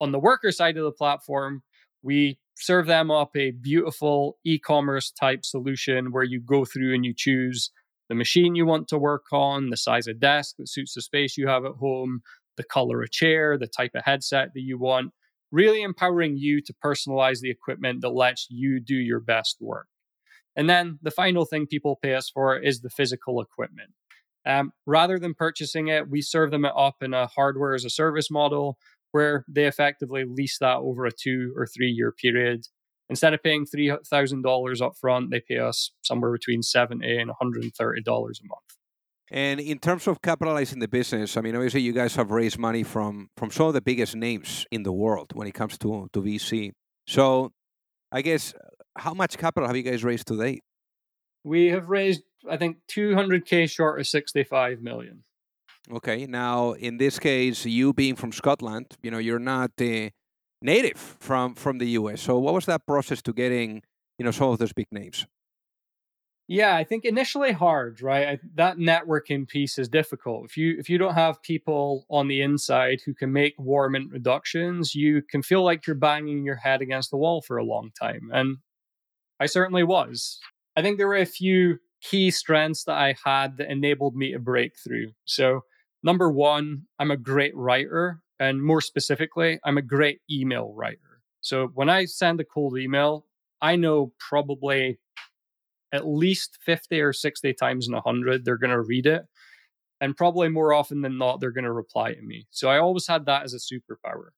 On 0.00 0.12
the 0.12 0.18
worker 0.18 0.52
side 0.52 0.76
of 0.76 0.84
the 0.84 0.92
platform, 0.92 1.62
we 2.02 2.38
serve 2.56 2.86
them 2.86 3.10
up 3.10 3.30
a 3.36 3.52
beautiful 3.52 4.38
e 4.44 4.58
commerce 4.58 5.10
type 5.10 5.44
solution 5.44 6.12
where 6.12 6.24
you 6.24 6.40
go 6.40 6.64
through 6.64 6.94
and 6.94 7.04
you 7.04 7.14
choose 7.16 7.70
the 8.08 8.14
machine 8.14 8.54
you 8.54 8.66
want 8.66 8.88
to 8.88 8.98
work 8.98 9.24
on, 9.32 9.70
the 9.70 9.76
size 9.76 10.06
of 10.06 10.20
desk 10.20 10.56
that 10.58 10.68
suits 10.68 10.94
the 10.94 11.00
space 11.00 11.38
you 11.38 11.48
have 11.48 11.64
at 11.64 11.72
home, 11.72 12.20
the 12.56 12.64
color 12.64 13.02
of 13.02 13.10
chair, 13.10 13.56
the 13.56 13.66
type 13.66 13.92
of 13.94 14.04
headset 14.04 14.50
that 14.54 14.60
you 14.60 14.78
want, 14.78 15.12
really 15.50 15.82
empowering 15.82 16.36
you 16.36 16.60
to 16.60 16.74
personalize 16.84 17.40
the 17.40 17.50
equipment 17.50 18.02
that 18.02 18.10
lets 18.10 18.46
you 18.50 18.80
do 18.80 18.94
your 18.94 19.20
best 19.20 19.56
work. 19.60 19.86
And 20.56 20.68
then 20.68 20.98
the 21.02 21.10
final 21.10 21.44
thing 21.44 21.66
people 21.66 21.98
pay 22.00 22.14
us 22.14 22.30
for 22.30 22.56
is 22.56 22.80
the 22.80 22.90
physical 22.90 23.40
equipment. 23.40 23.90
Um, 24.46 24.72
rather 24.86 25.18
than 25.18 25.34
purchasing 25.34 25.88
it, 25.88 26.08
we 26.08 26.20
serve 26.20 26.50
them 26.50 26.64
up 26.64 26.96
in 27.02 27.14
a 27.14 27.26
hardware 27.26 27.74
as 27.74 27.84
a 27.84 27.90
service 27.90 28.30
model 28.30 28.78
where 29.12 29.44
they 29.48 29.66
effectively 29.66 30.24
lease 30.24 30.58
that 30.58 30.78
over 30.78 31.06
a 31.06 31.10
two 31.12 31.52
or 31.56 31.66
three 31.66 31.90
year 31.90 32.12
period. 32.12 32.66
Instead 33.08 33.34
of 33.34 33.42
paying 33.42 33.66
$3,000 33.66 34.82
up 34.82 34.96
front, 34.96 35.30
they 35.30 35.40
pay 35.40 35.58
us 35.58 35.90
somewhere 36.02 36.32
between 36.32 36.62
$70 36.62 37.04
and 37.20 37.30
$130 37.30 37.70
a 37.70 38.46
month. 38.46 38.64
And 39.30 39.60
in 39.60 39.78
terms 39.78 40.06
of 40.06 40.20
capitalizing 40.22 40.78
the 40.78 40.88
business, 40.88 41.36
I 41.36 41.40
mean, 41.40 41.54
obviously 41.54 41.80
you 41.80 41.92
guys 41.92 42.14
have 42.16 42.30
raised 42.30 42.58
money 42.58 42.82
from 42.82 43.28
from 43.36 43.50
some 43.50 43.66
of 43.66 43.74
the 43.74 43.80
biggest 43.80 44.14
names 44.14 44.66
in 44.70 44.82
the 44.82 44.92
world 44.92 45.32
when 45.34 45.48
it 45.48 45.54
comes 45.54 45.78
to 45.78 46.08
to 46.12 46.22
VC. 46.22 46.72
So 47.06 47.52
I 48.12 48.22
guess 48.22 48.54
how 48.96 49.14
much 49.14 49.38
capital 49.38 49.66
have 49.66 49.76
you 49.76 49.82
guys 49.82 50.04
raised 50.04 50.28
to 50.28 50.36
date? 50.36 50.62
We 51.42 51.68
have 51.68 51.88
raised, 51.88 52.22
I 52.48 52.56
think, 52.56 52.78
200k 52.88 53.70
short 53.70 54.00
of 54.00 54.06
65 54.06 54.80
million. 54.80 55.24
Okay. 55.92 56.26
Now, 56.26 56.72
in 56.72 56.96
this 56.96 57.18
case, 57.18 57.66
you 57.66 57.92
being 57.92 58.16
from 58.16 58.32
Scotland, 58.32 58.96
you 59.02 59.10
know, 59.10 59.18
you're 59.18 59.38
not 59.38 59.72
uh, 59.80 60.08
native 60.62 60.96
from 60.98 61.54
from 61.54 61.78
the 61.78 61.88
US. 61.98 62.22
So, 62.22 62.38
what 62.38 62.54
was 62.54 62.66
that 62.66 62.86
process 62.86 63.20
to 63.22 63.32
getting, 63.32 63.82
you 64.18 64.24
know, 64.24 64.30
some 64.30 64.48
of 64.48 64.58
those 64.58 64.72
big 64.72 64.86
names? 64.90 65.26
Yeah, 66.46 66.76
I 66.76 66.84
think 66.84 67.06
initially 67.06 67.52
hard, 67.52 68.02
right? 68.02 68.28
I, 68.28 68.38
that 68.56 68.76
networking 68.76 69.48
piece 69.48 69.78
is 69.78 69.88
difficult. 69.88 70.44
If 70.44 70.56
you 70.58 70.76
if 70.78 70.90
you 70.90 70.98
don't 70.98 71.14
have 71.14 71.42
people 71.42 72.04
on 72.10 72.28
the 72.28 72.42
inside 72.42 73.00
who 73.04 73.14
can 73.14 73.32
make 73.32 73.54
warm 73.58 73.94
introductions, 73.94 74.94
you 74.94 75.22
can 75.22 75.42
feel 75.42 75.64
like 75.64 75.86
you're 75.86 75.96
banging 75.96 76.44
your 76.44 76.56
head 76.56 76.82
against 76.82 77.10
the 77.10 77.16
wall 77.16 77.40
for 77.40 77.56
a 77.56 77.64
long 77.64 77.90
time. 77.98 78.30
And 78.32 78.58
I 79.40 79.46
certainly 79.46 79.82
was. 79.82 80.38
I 80.76 80.82
think 80.82 80.98
there 80.98 81.08
were 81.08 81.16
a 81.16 81.26
few 81.26 81.78
key 82.04 82.30
strengths 82.30 82.84
that 82.84 82.96
I 82.96 83.14
had 83.24 83.56
that 83.56 83.70
enabled 83.70 84.14
me 84.14 84.32
to 84.32 84.38
break 84.38 84.72
through. 84.82 85.12
So, 85.24 85.60
number 86.02 86.30
one, 86.30 86.82
I'm 86.98 87.10
a 87.10 87.16
great 87.16 87.56
writer. 87.56 88.20
And 88.38 88.62
more 88.62 88.80
specifically, 88.80 89.60
I'm 89.64 89.78
a 89.78 89.82
great 89.82 90.20
email 90.30 90.72
writer. 90.74 91.22
So, 91.40 91.68
when 91.74 91.88
I 91.88 92.04
send 92.04 92.40
a 92.40 92.44
cold 92.44 92.78
email, 92.78 93.26
I 93.60 93.76
know 93.76 94.12
probably 94.18 94.98
at 95.92 96.06
least 96.06 96.58
50 96.66 97.00
or 97.00 97.12
60 97.12 97.54
times 97.54 97.86
in 97.86 97.94
100 97.94 98.44
they're 98.44 98.58
going 98.58 98.70
to 98.70 98.80
read 98.80 99.06
it. 99.06 99.22
And 100.00 100.16
probably 100.16 100.48
more 100.48 100.74
often 100.74 101.02
than 101.02 101.16
not, 101.18 101.40
they're 101.40 101.52
going 101.52 101.64
to 101.64 101.72
reply 101.72 102.12
to 102.12 102.22
me. 102.22 102.46
So, 102.50 102.68
I 102.68 102.78
always 102.78 103.06
had 103.06 103.26
that 103.26 103.44
as 103.44 103.54
a 103.54 103.58
superpower. 103.58 104.28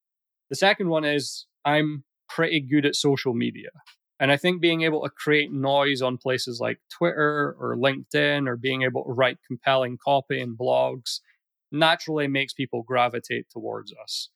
The 0.51 0.57
second 0.57 0.89
one 0.89 1.05
is 1.05 1.47
I'm 1.65 2.05
pretty 2.29 2.61
good 2.61 2.87
at 2.87 2.95
social 2.95 3.35
media. 3.35 3.71
And 4.19 4.33
I 4.33 4.37
think 4.37 4.63
being 4.63 4.83
able 4.83 5.03
to 5.03 5.11
create 5.11 5.53
noise 5.53 6.01
on 6.01 6.17
places 6.17 6.59
like 6.61 6.79
Twitter 6.91 7.55
or 7.61 7.77
LinkedIn 7.77 8.49
or 8.49 8.57
being 8.57 8.83
able 8.83 9.05
to 9.05 9.13
write 9.13 9.39
compelling 9.47 9.99
copy 10.03 10.41
and 10.41 10.57
blogs 10.57 11.21
naturally 11.71 12.27
makes 12.27 12.55
people 12.55 12.83
gravitate 12.83 13.47
towards 13.51 13.93
us. 14.03 14.31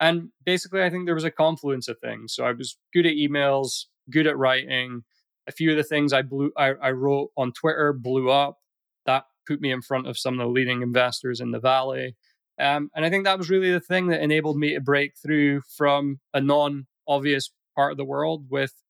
And 0.00 0.30
basically, 0.44 0.82
I 0.82 0.90
think 0.90 1.06
there 1.06 1.14
was 1.14 1.24
a 1.24 1.30
confluence 1.30 1.88
of 1.88 1.98
things. 1.98 2.34
So 2.34 2.44
I 2.44 2.52
was 2.52 2.78
good 2.92 3.06
at 3.06 3.14
emails, 3.14 3.86
good 4.10 4.26
at 4.26 4.38
writing. 4.38 5.02
A 5.46 5.52
few 5.52 5.70
of 5.70 5.76
the 5.76 5.84
things 5.84 6.12
I 6.12 6.22
blew, 6.22 6.52
I, 6.56 6.72
I 6.82 6.90
wrote 6.92 7.30
on 7.36 7.52
Twitter 7.52 7.92
blew 7.92 8.30
up. 8.30 8.58
That 9.06 9.24
put 9.46 9.60
me 9.60 9.70
in 9.70 9.82
front 9.82 10.06
of 10.06 10.18
some 10.18 10.34
of 10.34 10.46
the 10.46 10.52
leading 10.52 10.82
investors 10.82 11.40
in 11.40 11.50
the 11.50 11.60
valley. 11.60 12.16
Um, 12.58 12.90
and 12.94 13.04
I 13.04 13.10
think 13.10 13.24
that 13.24 13.38
was 13.38 13.50
really 13.50 13.72
the 13.72 13.80
thing 13.80 14.08
that 14.08 14.22
enabled 14.22 14.56
me 14.56 14.74
to 14.74 14.80
break 14.80 15.12
through 15.20 15.62
from 15.76 16.20
a 16.32 16.40
non 16.40 16.86
obvious 17.06 17.50
part 17.74 17.92
of 17.92 17.98
the 17.98 18.04
world 18.04 18.46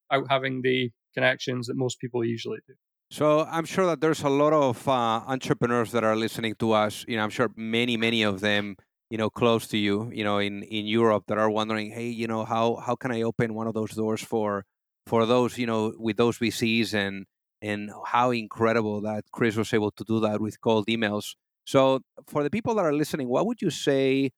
without 0.09 0.31
having 0.31 0.61
the 0.61 0.91
connections 1.13 1.67
that 1.67 1.75
most 1.75 1.99
people 1.99 2.23
usually 2.23 2.59
do. 2.67 2.73
So 3.11 3.41
I'm 3.41 3.65
sure 3.65 3.85
that 3.85 4.01
there's 4.01 4.23
a 4.23 4.29
lot 4.29 4.53
of 4.53 4.87
uh, 4.87 5.21
entrepreneurs 5.27 5.91
that 5.91 6.03
are 6.03 6.15
listening 6.15 6.55
to 6.59 6.71
us. 6.71 7.05
You 7.07 7.17
know, 7.17 7.23
I'm 7.23 7.29
sure 7.29 7.49
many, 7.55 7.97
many 7.97 8.23
of 8.23 8.41
them, 8.41 8.75
you 9.09 9.17
know, 9.17 9.29
close 9.29 9.67
to 9.67 9.77
you, 9.77 10.11
you 10.11 10.23
know, 10.23 10.39
in 10.39 10.63
in 10.63 10.85
Europe, 10.85 11.25
that 11.27 11.37
are 11.37 11.49
wondering, 11.49 11.91
hey, 11.91 12.07
you 12.07 12.27
know, 12.27 12.45
how 12.45 12.75
how 12.75 12.95
can 12.95 13.11
I 13.11 13.21
open 13.21 13.53
one 13.53 13.67
of 13.67 13.73
those 13.73 13.91
doors 13.91 14.21
for 14.21 14.65
for 15.05 15.25
those, 15.25 15.57
you 15.57 15.67
know, 15.67 15.93
with 15.97 16.17
those 16.17 16.39
VCs 16.39 16.93
and 16.93 17.25
and 17.61 17.91
how 18.07 18.31
incredible 18.31 19.01
that 19.01 19.25
Chris 19.31 19.55
was 19.55 19.73
able 19.73 19.91
to 19.91 20.03
do 20.03 20.19
that 20.19 20.41
with 20.41 20.59
cold 20.61 20.87
emails. 20.87 21.35
So 21.65 22.01
for 22.27 22.43
the 22.43 22.49
people 22.49 22.75
that 22.75 22.85
are 22.85 22.93
listening, 22.93 23.27
what 23.27 23.45
would 23.45 23.61
you 23.61 23.69
say 23.69 24.31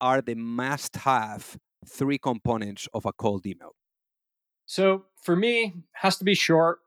are 0.00 0.20
the 0.22 0.34
must-have 0.34 1.56
three 1.86 2.18
components 2.18 2.88
of 2.94 3.04
a 3.04 3.12
cold 3.12 3.46
email? 3.46 3.74
So 4.70 5.06
for 5.24 5.34
me, 5.34 5.74
has 5.94 6.16
to 6.18 6.24
be 6.24 6.36
short, 6.36 6.78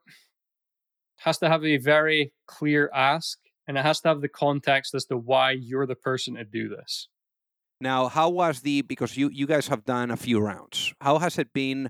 has 1.17 1.38
to 1.39 1.50
have 1.50 1.65
a 1.65 1.76
very 1.76 2.32
clear 2.48 2.89
ask, 2.93 3.38
and 3.67 3.78
it 3.78 3.84
has 3.84 4.00
to 4.02 4.08
have 4.08 4.22
the 4.22 4.30
context 4.30 4.96
as 4.96 5.04
to 5.08 5.17
why 5.17 5.52
you're 5.52 5.86
the 5.86 5.98
person 5.98 6.36
to 6.36 6.46
do 6.46 6.69
this. 6.69 7.10
Now, 7.82 8.08
how 8.08 8.30
was 8.30 8.62
the 8.62 8.84
because 8.84 9.17
you 9.17 9.30
you 9.34 9.46
guys 9.46 9.67
have 9.67 9.84
done 9.84 10.12
a 10.12 10.15
few 10.15 10.39
rounds. 10.39 10.93
How 11.02 11.19
has 11.19 11.38
it 11.38 11.52
been 11.52 11.89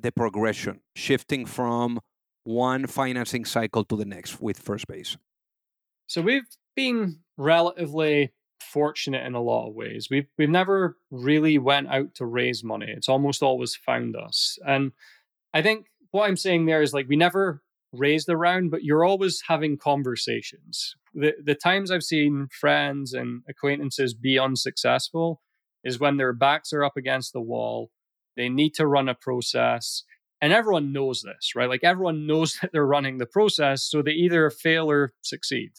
the 0.00 0.12
progression 0.12 0.78
shifting 0.94 1.44
from 1.44 1.98
one 2.44 2.86
financing 2.86 3.44
cycle 3.44 3.82
to 3.86 3.96
the 3.96 4.04
next 4.04 4.40
with 4.40 4.60
First 4.60 4.86
Base? 4.86 5.16
So 6.06 6.22
we've 6.22 6.46
been 6.76 7.18
relatively 7.36 8.32
fortunate 8.60 9.26
in 9.26 9.34
a 9.34 9.42
lot 9.42 9.68
of 9.68 9.74
ways. 9.74 10.06
We've 10.08 10.28
we've 10.38 10.48
never 10.48 10.98
really 11.10 11.58
went 11.58 11.88
out 11.88 12.14
to 12.14 12.26
raise 12.26 12.62
money. 12.62 12.94
It's 12.96 13.08
almost 13.08 13.42
always 13.42 13.74
found 13.74 14.14
us. 14.14 14.56
And 14.64 14.92
I 15.54 15.62
think 15.62 15.86
what 16.10 16.28
I'm 16.28 16.36
saying 16.36 16.66
there 16.66 16.82
is 16.82 16.92
like 16.92 17.08
we 17.08 17.16
never 17.16 17.62
raised 17.92 18.28
a 18.28 18.36
round, 18.36 18.70
but 18.70 18.84
you're 18.84 19.04
always 19.04 19.42
having 19.48 19.76
conversations. 19.76 20.94
The 21.14 21.34
the 21.42 21.54
times 21.54 21.90
I've 21.90 22.02
seen 22.02 22.48
friends 22.50 23.12
and 23.12 23.42
acquaintances 23.48 24.14
be 24.14 24.38
unsuccessful 24.38 25.42
is 25.84 26.00
when 26.00 26.16
their 26.16 26.32
backs 26.32 26.72
are 26.72 26.84
up 26.84 26.96
against 26.96 27.32
the 27.32 27.40
wall. 27.40 27.90
They 28.36 28.48
need 28.48 28.74
to 28.74 28.86
run 28.86 29.08
a 29.08 29.14
process. 29.14 30.04
And 30.40 30.52
everyone 30.52 30.92
knows 30.92 31.22
this, 31.22 31.52
right? 31.54 31.68
Like 31.68 31.84
everyone 31.84 32.26
knows 32.26 32.58
that 32.60 32.70
they're 32.72 32.86
running 32.86 33.18
the 33.18 33.26
process. 33.26 33.84
So 33.84 34.02
they 34.02 34.12
either 34.12 34.50
fail 34.50 34.90
or 34.90 35.12
succeed. 35.20 35.72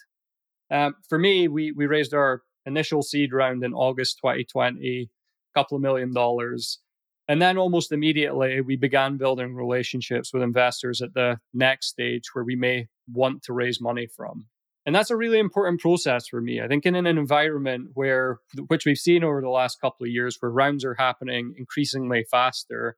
Um, 0.72 0.96
for 1.10 1.20
me, 1.20 1.48
we, 1.48 1.72
we 1.72 1.86
raised 1.86 2.14
our 2.14 2.42
initial 2.66 3.02
seed 3.02 3.34
round 3.34 3.64
in 3.64 3.74
August 3.74 4.18
2020, 4.20 5.10
a 5.10 5.60
couple 5.60 5.76
of 5.76 5.82
million 5.82 6.14
dollars. 6.14 6.80
And 7.28 7.42
then 7.42 7.58
almost 7.58 7.92
immediately, 7.92 8.60
we 8.62 8.76
began 8.76 9.18
building 9.18 9.56
relationships 9.56 10.34
with 10.34 10.44
investors 10.44 11.02
at 11.02 11.14
the 11.14 11.40
next 11.54 11.88
stage 11.88 12.24
where 12.34 12.44
we 12.44 12.56
may 12.56 12.88
want 13.12 13.44
to 13.44 13.54
raise 13.54 13.80
money 13.80 14.08
from. 14.08 14.48
And 14.86 14.94
that's 14.94 15.12
a 15.12 15.16
really 15.16 15.40
important 15.40 15.80
process 15.80 16.28
for 16.28 16.42
me. 16.42 16.60
I 16.60 16.68
think 16.68 16.86
in 16.86 16.96
an 16.96 17.08
environment 17.08 17.92
where, 17.94 18.40
which 18.68 18.86
we've 18.86 18.98
seen 18.98 19.24
over 19.24 19.40
the 19.40 19.50
last 19.50 19.80
couple 19.80 20.04
of 20.06 20.12
years, 20.12 20.36
where 20.40 20.52
rounds 20.52 20.84
are 20.84 20.96
happening 20.96 21.54
increasingly 21.58 22.26
faster, 22.30 22.98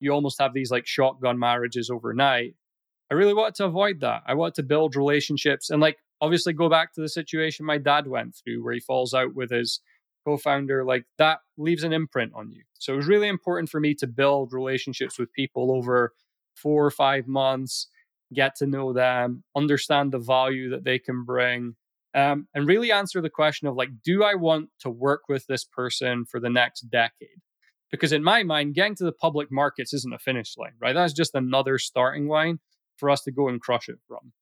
you 0.00 0.12
almost 0.12 0.38
have 0.38 0.52
these 0.52 0.70
like 0.70 0.86
shotgun 0.86 1.38
marriages 1.38 1.88
overnight. 1.88 2.54
I 3.10 3.14
really 3.14 3.32
wanted 3.32 3.54
to 3.56 3.64
avoid 3.64 4.00
that. 4.00 4.22
I 4.26 4.34
wanted 4.34 4.56
to 4.56 4.62
build 4.64 4.96
relationships 4.96 5.70
and 5.70 5.80
like 5.80 5.96
obviously 6.20 6.52
go 6.52 6.68
back 6.68 6.92
to 6.94 7.00
the 7.00 7.08
situation 7.08 7.64
my 7.64 7.78
dad 7.78 8.06
went 8.06 8.34
through 8.34 8.62
where 8.62 8.74
he 8.74 8.80
falls 8.80 9.14
out 9.14 9.34
with 9.34 9.50
his 9.50 9.80
co-founder 10.24 10.84
like 10.84 11.04
that 11.18 11.38
leaves 11.56 11.84
an 11.84 11.92
imprint 11.92 12.32
on 12.34 12.50
you. 12.50 12.62
So 12.78 12.92
it 12.92 12.96
was 12.96 13.06
really 13.06 13.28
important 13.28 13.68
for 13.68 13.80
me 13.80 13.94
to 13.96 14.06
build 14.06 14.52
relationships 14.52 15.18
with 15.18 15.32
people 15.32 15.72
over 15.72 16.12
four 16.54 16.84
or 16.84 16.90
five 16.90 17.26
months 17.26 17.88
get 18.32 18.56
to 18.56 18.66
know 18.66 18.92
them 18.92 19.44
understand 19.56 20.12
the 20.12 20.18
value 20.18 20.70
that 20.70 20.84
they 20.84 20.98
can 20.98 21.24
bring 21.24 21.74
um, 22.14 22.46
and 22.54 22.66
really 22.66 22.92
answer 22.92 23.20
the 23.20 23.30
question 23.30 23.68
of 23.68 23.74
like 23.74 23.90
do 24.04 24.24
i 24.24 24.34
want 24.34 24.70
to 24.80 24.90
work 24.90 25.22
with 25.28 25.46
this 25.46 25.64
person 25.64 26.24
for 26.24 26.40
the 26.40 26.50
next 26.50 26.82
decade? 26.82 27.40
Because 27.90 28.12
in 28.12 28.24
my 28.24 28.42
mind 28.42 28.74
getting 28.74 28.94
to 28.96 29.04
the 29.04 29.12
public 29.12 29.52
markets 29.52 29.92
isn't 29.92 30.14
a 30.14 30.18
finish 30.18 30.56
line 30.56 30.72
right? 30.80 30.94
That's 30.94 31.12
just 31.12 31.34
another 31.34 31.78
starting 31.78 32.28
line 32.28 32.60
for 32.96 33.10
us 33.10 33.22
to 33.22 33.32
go 33.32 33.48
and 33.48 33.60
crush 33.60 33.88
it 33.88 33.98
from. 34.06 34.32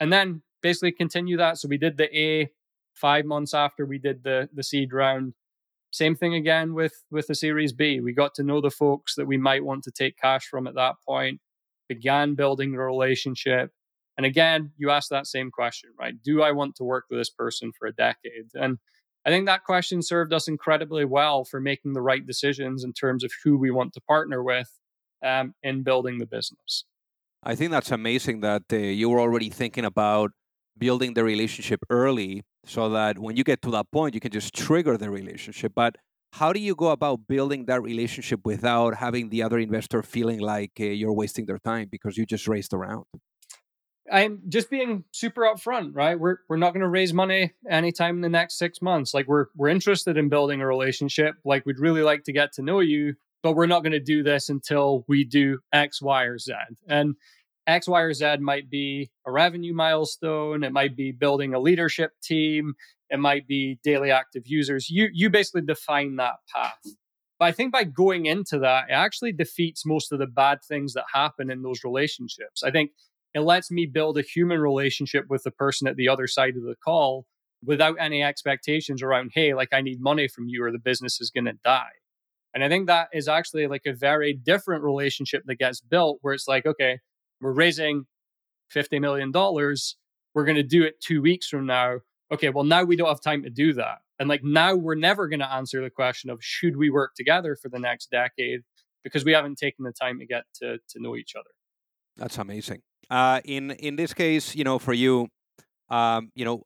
And 0.00 0.12
then 0.12 0.42
basically 0.62 0.92
continue 0.92 1.36
that. 1.36 1.58
So 1.58 1.68
we 1.68 1.78
did 1.78 1.96
the 1.96 2.16
a 2.16 2.50
five 2.94 3.24
months 3.24 3.54
after 3.54 3.86
we 3.86 3.98
did 3.98 4.22
the 4.22 4.48
the 4.52 4.62
seed 4.62 4.92
round. 4.92 5.34
Same 5.90 6.14
thing 6.14 6.34
again 6.34 6.74
with 6.74 7.04
with 7.10 7.26
the 7.26 7.34
Series 7.34 7.72
B. 7.72 8.00
We 8.00 8.12
got 8.12 8.34
to 8.36 8.42
know 8.42 8.60
the 8.60 8.70
folks 8.70 9.14
that 9.16 9.26
we 9.26 9.36
might 9.36 9.64
want 9.64 9.84
to 9.84 9.90
take 9.90 10.16
cash 10.16 10.46
from 10.46 10.66
at 10.66 10.74
that 10.74 10.96
point. 11.06 11.40
Began 11.88 12.34
building 12.34 12.72
the 12.72 12.78
relationship, 12.78 13.70
and 14.16 14.26
again, 14.26 14.72
you 14.76 14.90
ask 14.90 15.08
that 15.10 15.26
same 15.26 15.50
question, 15.50 15.90
right? 15.98 16.14
Do 16.22 16.42
I 16.42 16.52
want 16.52 16.76
to 16.76 16.84
work 16.84 17.04
with 17.10 17.18
this 17.18 17.30
person 17.30 17.72
for 17.78 17.86
a 17.86 17.92
decade? 17.92 18.50
And 18.54 18.78
I 19.24 19.30
think 19.30 19.46
that 19.46 19.64
question 19.64 20.02
served 20.02 20.32
us 20.32 20.48
incredibly 20.48 21.04
well 21.04 21.44
for 21.44 21.60
making 21.60 21.92
the 21.92 22.02
right 22.02 22.26
decisions 22.26 22.84
in 22.84 22.92
terms 22.92 23.24
of 23.24 23.32
who 23.44 23.56
we 23.56 23.70
want 23.70 23.92
to 23.94 24.00
partner 24.00 24.42
with 24.42 24.70
um, 25.24 25.54
in 25.62 25.82
building 25.82 26.18
the 26.18 26.26
business. 26.26 26.84
I 27.42 27.54
think 27.54 27.70
that's 27.70 27.90
amazing 27.90 28.40
that 28.40 28.62
uh, 28.72 28.76
you 28.76 29.08
were 29.08 29.20
already 29.20 29.50
thinking 29.50 29.84
about 29.84 30.32
building 30.78 31.14
the 31.14 31.24
relationship 31.24 31.80
early 31.90 32.42
so 32.64 32.88
that 32.90 33.18
when 33.18 33.36
you 33.36 33.44
get 33.44 33.62
to 33.62 33.70
that 33.72 33.90
point, 33.90 34.14
you 34.14 34.20
can 34.20 34.30
just 34.30 34.54
trigger 34.54 34.96
the 34.96 35.10
relationship. 35.10 35.72
But 35.74 35.96
how 36.32 36.52
do 36.52 36.60
you 36.60 36.74
go 36.74 36.88
about 36.88 37.26
building 37.26 37.66
that 37.66 37.82
relationship 37.82 38.40
without 38.44 38.94
having 38.94 39.28
the 39.28 39.42
other 39.42 39.58
investor 39.58 40.02
feeling 40.02 40.40
like 40.40 40.72
uh, 40.80 40.84
you're 40.84 41.12
wasting 41.12 41.46
their 41.46 41.58
time 41.58 41.88
because 41.90 42.16
you 42.16 42.24
just 42.24 42.48
raised 42.48 42.72
a 42.72 42.78
round? 42.78 43.04
I'm 44.10 44.42
just 44.48 44.70
being 44.70 45.04
super 45.12 45.42
upfront, 45.42 45.90
right? 45.94 46.18
We're 46.18 46.38
we're 46.48 46.56
not 46.56 46.72
going 46.72 46.82
to 46.82 46.88
raise 46.88 47.12
money 47.12 47.52
anytime 47.68 48.16
in 48.16 48.20
the 48.20 48.28
next 48.28 48.58
six 48.58 48.82
months. 48.82 49.14
Like 49.14 49.28
we're 49.28 49.46
we're 49.56 49.68
interested 49.68 50.16
in 50.16 50.28
building 50.28 50.60
a 50.60 50.66
relationship. 50.66 51.36
Like 51.44 51.64
we'd 51.66 51.78
really 51.78 52.02
like 52.02 52.24
to 52.24 52.32
get 52.32 52.52
to 52.54 52.62
know 52.62 52.80
you, 52.80 53.14
but 53.42 53.52
we're 53.52 53.66
not 53.66 53.82
going 53.82 53.92
to 53.92 54.00
do 54.00 54.22
this 54.22 54.48
until 54.48 55.04
we 55.08 55.24
do 55.24 55.58
X, 55.72 56.02
Y, 56.02 56.24
or 56.24 56.38
Z. 56.38 56.52
And 56.88 57.14
X, 57.66 57.88
Y, 57.88 58.00
or 58.00 58.12
Z 58.12 58.38
might 58.40 58.68
be 58.70 59.10
a 59.26 59.32
revenue 59.32 59.74
milestone. 59.74 60.64
It 60.64 60.72
might 60.72 60.96
be 60.96 61.12
building 61.12 61.54
a 61.54 61.60
leadership 61.60 62.12
team. 62.22 62.74
It 63.10 63.18
might 63.18 63.46
be 63.46 63.78
daily 63.84 64.10
active 64.10 64.44
users. 64.46 64.88
You 64.90 65.08
you 65.12 65.30
basically 65.30 65.62
define 65.62 66.16
that 66.16 66.36
path. 66.54 66.80
But 67.38 67.46
I 67.46 67.52
think 67.52 67.72
by 67.72 67.84
going 67.84 68.26
into 68.26 68.58
that, 68.60 68.84
it 68.88 68.92
actually 68.92 69.32
defeats 69.32 69.84
most 69.84 70.12
of 70.12 70.18
the 70.18 70.26
bad 70.26 70.58
things 70.66 70.94
that 70.94 71.04
happen 71.12 71.50
in 71.50 71.62
those 71.62 71.82
relationships. 71.84 72.62
I 72.62 72.70
think 72.70 72.92
it 73.34 73.40
lets 73.40 73.70
me 73.70 73.86
build 73.86 74.18
a 74.18 74.22
human 74.22 74.60
relationship 74.60 75.24
with 75.28 75.42
the 75.42 75.50
person 75.50 75.88
at 75.88 75.96
the 75.96 76.08
other 76.08 76.26
side 76.26 76.56
of 76.56 76.62
the 76.62 76.76
call 76.84 77.26
without 77.64 77.96
any 77.98 78.22
expectations 78.22 79.02
around, 79.02 79.32
hey, 79.34 79.54
like 79.54 79.70
I 79.72 79.80
need 79.80 80.00
money 80.00 80.28
from 80.28 80.48
you 80.48 80.64
or 80.64 80.72
the 80.72 80.78
business 80.78 81.20
is 81.20 81.30
going 81.30 81.46
to 81.46 81.58
die. 81.64 81.92
And 82.54 82.62
I 82.62 82.68
think 82.68 82.86
that 82.86 83.08
is 83.12 83.28
actually 83.28 83.66
like 83.66 83.86
a 83.86 83.92
very 83.92 84.34
different 84.34 84.84
relationship 84.84 85.42
that 85.46 85.56
gets 85.56 85.80
built 85.80 86.18
where 86.20 86.34
it's 86.34 86.48
like, 86.48 86.66
okay, 86.66 87.00
we're 87.42 87.52
raising 87.52 88.06
$50 88.74 89.00
million. 89.00 89.32
We're 90.34 90.44
going 90.44 90.56
to 90.56 90.62
do 90.62 90.84
it 90.84 91.00
two 91.00 91.20
weeks 91.20 91.48
from 91.48 91.66
now. 91.66 91.98
Okay, 92.32 92.48
well, 92.48 92.64
now 92.64 92.84
we 92.84 92.96
don't 92.96 93.08
have 93.08 93.20
time 93.20 93.42
to 93.42 93.50
do 93.50 93.74
that. 93.74 93.98
And 94.18 94.28
like 94.28 94.42
now 94.42 94.74
we're 94.74 94.94
never 94.94 95.28
going 95.28 95.40
to 95.40 95.52
answer 95.52 95.82
the 95.82 95.90
question 95.90 96.30
of 96.30 96.38
should 96.42 96.76
we 96.76 96.88
work 96.88 97.14
together 97.14 97.56
for 97.60 97.68
the 97.68 97.78
next 97.78 98.10
decade 98.10 98.60
because 99.04 99.24
we 99.24 99.32
haven't 99.32 99.58
taken 99.58 99.84
the 99.84 99.92
time 99.92 100.18
to 100.20 100.26
get 100.26 100.44
to, 100.60 100.78
to 100.88 101.02
know 101.02 101.16
each 101.16 101.34
other. 101.34 101.50
That's 102.16 102.38
amazing. 102.38 102.82
Uh, 103.10 103.40
in 103.44 103.72
in 103.72 103.96
this 103.96 104.14
case, 104.14 104.54
you 104.54 104.64
know, 104.64 104.78
for 104.78 104.92
you, 104.92 105.28
um, 105.90 106.30
you 106.34 106.44
know, 106.44 106.62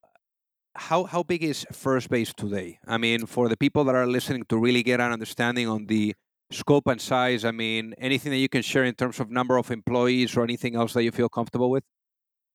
how 0.75 1.05
how 1.05 1.23
big 1.23 1.43
is 1.43 1.67
First 1.73 2.11
Base 2.11 2.33
today? 2.37 2.79
I 2.87 2.99
mean, 2.99 3.27
for 3.27 3.49
the 3.49 3.57
people 3.57 3.85
that 3.85 3.95
are 3.95 4.07
listening 4.07 4.45
to 4.51 4.59
really 4.59 4.83
get 4.83 5.01
an 5.01 5.13
understanding 5.13 5.67
on 5.67 5.87
the 5.87 6.15
scope 6.51 6.87
and 6.87 7.01
size. 7.01 7.45
I 7.45 7.51
mean, 7.51 7.95
anything 7.99 8.31
that 8.31 8.39
you 8.39 8.49
can 8.49 8.63
share 8.63 8.85
in 8.85 8.95
terms 8.95 9.21
of 9.21 9.31
number 9.31 9.57
of 9.57 9.71
employees 9.71 10.37
or 10.37 10.45
anything 10.45 10.77
else 10.77 10.93
that 10.95 11.03
you 11.05 11.11
feel 11.11 11.29
comfortable 11.29 11.71
with? 11.71 11.85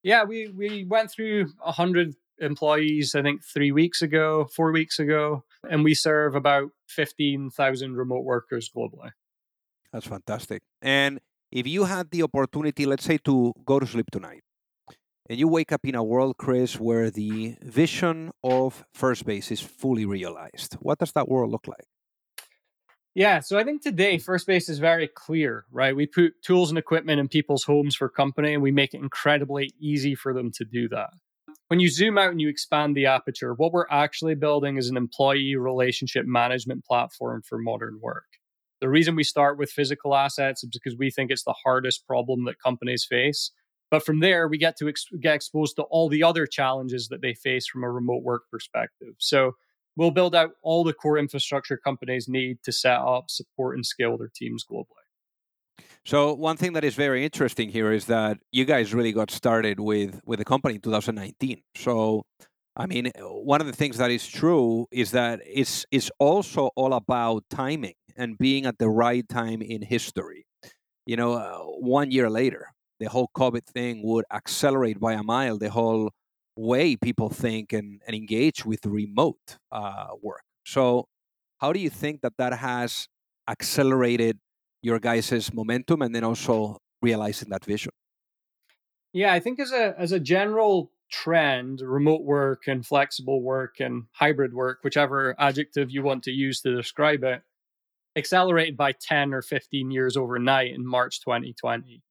Yeah, 0.04 0.24
we 0.24 0.48
we 0.48 0.86
went 0.86 1.12
through 1.12 1.52
a 1.64 1.72
hundred 1.72 2.16
employees, 2.40 3.14
I 3.14 3.22
think 3.22 3.44
three 3.44 3.72
weeks 3.72 4.02
ago, 4.02 4.48
four 4.56 4.72
weeks 4.72 4.98
ago, 4.98 5.44
and 5.70 5.84
we 5.84 5.94
serve 5.94 6.36
about 6.36 6.72
fifteen 6.88 7.50
thousand 7.50 7.96
remote 7.96 8.24
workers 8.24 8.70
globally. 8.76 9.12
That's 9.94 10.08
fantastic. 10.08 10.64
And 10.82 11.20
if 11.52 11.68
you 11.68 11.84
had 11.84 12.10
the 12.12 12.24
opportunity, 12.24 12.86
let's 12.86 13.04
say, 13.04 13.18
to 13.26 13.54
go 13.66 13.80
to 13.80 13.86
sleep 13.86 14.10
tonight, 14.12 14.42
and 15.30 15.38
you 15.38 15.48
wake 15.48 15.72
up 15.72 15.82
in 15.84 15.96
a 15.96 16.04
world, 16.04 16.38
Chris, 16.38 16.80
where 16.80 17.12
the 17.12 17.56
vision 17.62 18.32
of 18.44 18.86
First 18.94 19.26
Base 19.26 19.52
is 19.52 19.62
fully 19.62 20.06
realized, 20.06 20.76
what 20.76 20.98
does 21.00 21.12
that 21.12 21.30
world 21.30 21.52
look 21.52 21.68
like? 21.68 21.86
Yeah, 23.14 23.42
so 23.42 23.58
I 23.58 23.64
think 23.64 23.82
today 23.82 24.18
hmm. 24.18 24.22
First 24.22 24.48
Base 24.48 24.70
is 24.70 24.80
very 24.80 25.08
clear, 25.08 25.66
right? 25.72 25.96
We 25.96 26.06
put 26.06 26.42
tools 26.42 26.70
and 26.70 26.78
equipment 26.78 27.20
in 27.20 27.28
people's 27.28 27.64
homes 27.64 27.96
for 27.96 28.10
company 28.10 28.54
and 28.54 28.64
we 28.64 28.72
make 28.72 28.94
it 28.94 29.02
incredibly 29.02 29.72
easy 29.80 30.16
for 30.16 30.34
them 30.34 30.52
to 30.56 30.66
do 30.66 30.88
that. 30.90 31.10
When 31.68 31.80
you 31.80 31.90
zoom 31.90 32.18
out 32.18 32.32
and 32.32 32.42
you 32.42 32.50
expand 32.50 32.96
the 32.96 33.06
aperture, 33.06 33.54
what 33.54 33.72
we're 33.72 33.86
actually 33.90 34.36
building 34.36 34.78
is 34.78 34.90
an 34.90 34.98
employee 34.98 35.56
relationship 35.56 36.26
management 36.26 36.84
platform 36.86 37.44
for 37.48 37.58
modern 37.58 38.00
work. 38.02 38.26
The 38.82 38.90
reason 38.90 39.16
we 39.16 39.24
start 39.24 39.58
with 39.58 39.72
physical 39.72 40.16
assets 40.16 40.64
is 40.64 40.70
because 40.70 40.98
we 40.98 41.12
think 41.12 41.32
it's 41.32 41.44
the 41.44 41.56
hardest 41.64 42.06
problem 42.06 42.46
that 42.46 42.62
companies 42.62 43.06
face. 43.10 43.52
But 43.90 44.04
from 44.06 44.22
there, 44.22 44.48
we 44.48 44.58
get 44.58 44.78
to 44.78 44.90
ex- 44.90 45.06
get 45.22 45.36
exposed 45.36 45.76
to 45.76 45.84
all 45.84 46.10
the 46.10 46.24
other 46.24 46.48
challenges 46.48 47.10
that 47.10 47.22
they 47.22 47.36
face 47.36 47.68
from 47.68 47.84
a 47.84 47.92
remote 47.92 48.24
work 48.24 48.44
perspective. 48.50 49.16
So 49.20 49.54
we'll 49.96 50.12
build 50.12 50.36
out 50.36 50.52
all 50.62 50.84
the 50.84 50.94
core 50.94 51.18
infrastructure 51.18 51.78
companies 51.78 52.28
need 52.28 52.64
to 52.64 52.72
set 52.72 53.00
up, 53.00 53.30
support, 53.30 53.76
and 53.76 53.86
scale 53.86 54.18
their 54.18 54.32
teams 54.34 54.64
globally. 54.70 54.86
So 56.04 56.34
one 56.34 56.58
thing 56.58 56.74
that 56.74 56.84
is 56.84 56.96
very 56.96 57.24
interesting 57.24 57.70
here 57.70 57.92
is 57.92 58.06
that 58.06 58.40
you 58.52 58.66
guys 58.66 58.94
really 58.94 59.12
got 59.12 59.30
started 59.30 59.80
with 59.80 60.20
with 60.26 60.40
the 60.40 60.46
company 60.46 60.76
in 60.76 60.82
2019. 60.82 61.62
So 61.76 62.24
I 62.76 62.88
mean, 62.88 63.12
one 63.20 63.62
of 63.62 63.68
the 63.68 63.74
things 63.74 63.98
that 63.98 64.12
is 64.12 64.28
true 64.28 64.88
is 64.92 65.12
that 65.12 65.42
it's 65.46 65.86
it's 65.92 66.10
also 66.20 66.70
all 66.76 66.94
about 66.94 67.44
timing 67.50 67.96
and 68.16 68.38
being 68.38 68.66
at 68.66 68.80
the 68.80 68.90
right 68.90 69.28
time 69.28 69.62
in 69.62 69.82
history. 69.82 70.46
You 71.06 71.18
know, 71.18 71.34
uh, 71.34 71.60
one 71.80 72.12
year 72.12 72.30
later, 72.30 72.74
the 73.00 73.10
whole 73.10 73.30
COVID 73.36 73.66
thing 73.66 74.02
would 74.04 74.26
accelerate 74.32 75.00
by 75.00 75.14
a 75.14 75.24
mile 75.24 75.58
the 75.58 75.70
whole 75.70 76.12
way 76.62 76.96
people 76.96 77.30
think 77.30 77.74
and, 77.74 78.02
and 78.06 78.16
engage 78.16 78.66
with 78.66 78.86
remote 78.86 79.58
uh, 79.72 80.08
work. 80.22 80.44
So, 80.66 81.08
how 81.58 81.74
do 81.74 81.80
you 81.80 81.90
think 81.90 82.22
that 82.22 82.34
that 82.38 82.54
has 82.54 83.08
accelerated 83.48 84.40
your 84.82 85.00
guys' 85.00 85.54
momentum 85.54 86.02
and 86.02 86.14
then 86.16 86.24
also 86.24 86.78
realizing 87.02 87.50
that 87.50 87.66
vision? 87.66 87.92
Yeah, 89.14 89.34
I 89.34 89.40
think 89.40 89.60
as 89.60 89.72
a 89.72 89.94
as 89.98 90.12
a 90.12 90.20
general 90.20 90.92
trend, 91.12 91.82
remote 91.82 92.24
work 92.24 92.64
and 92.68 92.86
flexible 92.86 93.42
work 93.42 93.80
and 93.80 94.04
hybrid 94.14 94.54
work, 94.54 94.80
whichever 94.84 95.36
adjective 95.38 95.92
you 95.92 96.02
want 96.02 96.24
to 96.24 96.32
use 96.32 96.62
to 96.62 96.76
describe 96.76 97.24
it, 97.24 97.42
accelerated 98.16 98.78
by 98.78 98.94
10 98.94 99.34
or 99.34 99.42
15 99.42 99.92
years 99.92 100.16
overnight 100.16 100.74
in 100.74 100.86
March 100.86 101.20
2020. 101.20 102.02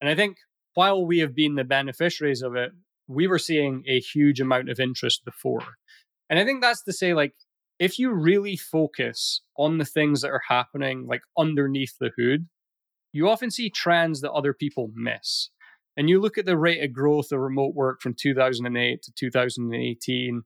And 0.00 0.10
I 0.10 0.14
think 0.16 0.38
while 0.74 1.04
we 1.04 1.20
have 1.20 1.34
been 1.34 1.54
the 1.54 1.64
beneficiaries 1.64 2.42
of 2.42 2.56
it, 2.56 2.72
we 3.10 3.26
were 3.26 3.38
seeing 3.38 3.82
a 3.88 4.00
huge 4.00 4.40
amount 4.40 4.70
of 4.70 4.78
interest 4.78 5.24
before. 5.24 5.64
And 6.28 6.38
I 6.38 6.44
think 6.44 6.60
that's 6.62 6.84
to 6.84 6.92
say, 6.92 7.12
like, 7.12 7.34
if 7.80 7.98
you 7.98 8.12
really 8.12 8.56
focus 8.56 9.40
on 9.56 9.78
the 9.78 9.84
things 9.84 10.20
that 10.20 10.30
are 10.30 10.42
happening, 10.48 11.06
like 11.08 11.22
underneath 11.36 11.94
the 11.98 12.10
hood, 12.16 12.46
you 13.12 13.28
often 13.28 13.50
see 13.50 13.68
trends 13.68 14.20
that 14.20 14.30
other 14.30 14.54
people 14.54 14.90
miss. 14.94 15.50
And 15.96 16.08
you 16.08 16.20
look 16.20 16.38
at 16.38 16.46
the 16.46 16.56
rate 16.56 16.84
of 16.84 16.92
growth 16.92 17.32
of 17.32 17.40
remote 17.40 17.74
work 17.74 18.00
from 18.00 18.14
2008 18.14 19.02
to 19.02 19.12
2018, 19.12 20.42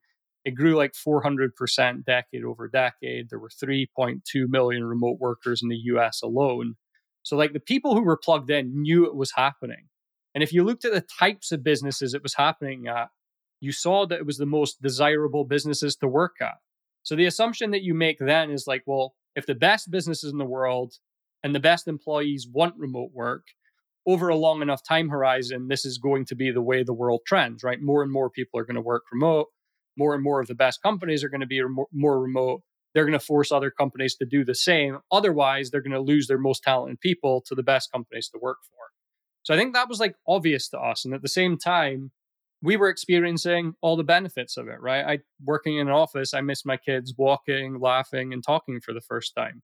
it 0.46 0.50
grew 0.52 0.74
like 0.74 0.92
400% 0.92 2.04
decade 2.04 2.44
over 2.44 2.68
decade. 2.68 3.28
There 3.28 3.38
were 3.38 3.50
3.2 3.50 4.20
million 4.48 4.84
remote 4.84 5.18
workers 5.20 5.60
in 5.62 5.68
the 5.68 5.76
US 5.76 6.22
alone. 6.22 6.76
So, 7.22 7.36
like, 7.36 7.52
the 7.52 7.60
people 7.60 7.94
who 7.94 8.02
were 8.02 8.16
plugged 8.16 8.50
in 8.50 8.82
knew 8.82 9.06
it 9.06 9.16
was 9.16 9.32
happening. 9.36 9.88
And 10.34 10.42
if 10.42 10.52
you 10.52 10.64
looked 10.64 10.84
at 10.84 10.92
the 10.92 11.06
types 11.18 11.52
of 11.52 11.62
businesses 11.62 12.14
it 12.14 12.22
was 12.22 12.34
happening 12.34 12.86
at, 12.88 13.08
you 13.60 13.72
saw 13.72 14.06
that 14.06 14.18
it 14.18 14.26
was 14.26 14.38
the 14.38 14.46
most 14.46 14.82
desirable 14.82 15.44
businesses 15.44 15.96
to 15.96 16.08
work 16.08 16.36
at. 16.40 16.56
So, 17.02 17.14
the 17.14 17.26
assumption 17.26 17.70
that 17.70 17.82
you 17.82 17.94
make 17.94 18.18
then 18.18 18.50
is 18.50 18.66
like, 18.66 18.82
well, 18.86 19.14
if 19.36 19.46
the 19.46 19.54
best 19.54 19.90
businesses 19.90 20.32
in 20.32 20.38
the 20.38 20.44
world 20.44 20.94
and 21.42 21.54
the 21.54 21.60
best 21.60 21.86
employees 21.86 22.48
want 22.50 22.74
remote 22.76 23.10
work, 23.12 23.46
over 24.06 24.28
a 24.28 24.36
long 24.36 24.60
enough 24.60 24.82
time 24.86 25.08
horizon, 25.08 25.68
this 25.68 25.84
is 25.84 25.98
going 25.98 26.26
to 26.26 26.34
be 26.34 26.50
the 26.50 26.62
way 26.62 26.82
the 26.82 26.92
world 26.92 27.20
trends, 27.26 27.62
right? 27.62 27.80
More 27.80 28.02
and 28.02 28.12
more 28.12 28.28
people 28.28 28.60
are 28.60 28.64
going 28.64 28.74
to 28.74 28.82
work 28.82 29.04
remote 29.12 29.48
more 29.96 30.14
and 30.14 30.22
more 30.22 30.40
of 30.40 30.46
the 30.46 30.54
best 30.54 30.82
companies 30.82 31.22
are 31.22 31.28
going 31.28 31.40
to 31.40 31.46
be 31.46 31.62
more 31.92 32.20
remote. 32.20 32.62
They're 32.94 33.04
going 33.04 33.18
to 33.18 33.24
force 33.24 33.50
other 33.50 33.70
companies 33.70 34.16
to 34.16 34.26
do 34.26 34.44
the 34.44 34.54
same. 34.54 34.98
Otherwise, 35.10 35.70
they're 35.70 35.82
going 35.82 35.92
to 35.92 36.00
lose 36.00 36.26
their 36.26 36.38
most 36.38 36.62
talented 36.62 37.00
people 37.00 37.42
to 37.46 37.54
the 37.54 37.62
best 37.62 37.90
companies 37.92 38.28
to 38.28 38.38
work 38.40 38.58
for. 38.68 38.93
So 39.44 39.54
I 39.54 39.56
think 39.56 39.74
that 39.74 39.88
was 39.88 40.00
like 40.00 40.16
obvious 40.26 40.68
to 40.70 40.78
us. 40.78 41.04
And 41.04 41.14
at 41.14 41.22
the 41.22 41.28
same 41.28 41.56
time, 41.56 42.10
we 42.62 42.76
were 42.76 42.88
experiencing 42.88 43.74
all 43.82 43.96
the 43.96 44.02
benefits 44.04 44.56
of 44.56 44.68
it, 44.68 44.80
right? 44.80 45.04
I 45.04 45.18
working 45.44 45.76
in 45.78 45.86
an 45.86 45.92
office, 45.92 46.32
I 46.34 46.40
miss 46.40 46.64
my 46.64 46.78
kids 46.78 47.14
walking, 47.16 47.78
laughing, 47.78 48.32
and 48.32 48.42
talking 48.42 48.80
for 48.80 48.92
the 48.92 49.02
first 49.02 49.34
time. 49.36 49.62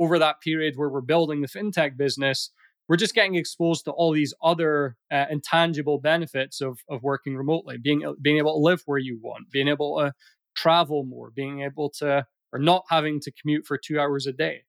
Over 0.00 0.18
that 0.18 0.40
period 0.40 0.74
where 0.76 0.88
we're 0.88 1.00
building 1.00 1.40
the 1.40 1.48
fintech 1.48 1.96
business, 1.96 2.50
we're 2.88 2.96
just 2.96 3.14
getting 3.14 3.36
exposed 3.36 3.84
to 3.84 3.92
all 3.92 4.12
these 4.12 4.34
other 4.42 4.96
uh, 5.10 5.26
intangible 5.30 5.98
benefits 5.98 6.60
of, 6.60 6.80
of 6.88 7.02
working 7.02 7.36
remotely 7.36 7.78
being 7.78 8.04
being 8.20 8.38
able 8.38 8.54
to 8.54 8.62
live 8.62 8.82
where 8.86 8.98
you 8.98 9.18
want 9.22 9.50
being 9.50 9.68
able 9.68 9.98
to 9.98 10.12
travel 10.54 11.04
more 11.04 11.30
being 11.30 11.62
able 11.62 11.88
to 11.88 12.26
or 12.52 12.58
not 12.58 12.84
having 12.90 13.20
to 13.20 13.32
commute 13.32 13.64
for 13.64 13.78
two 13.78 13.98
hours 13.98 14.26
a 14.26 14.32
day 14.32 14.64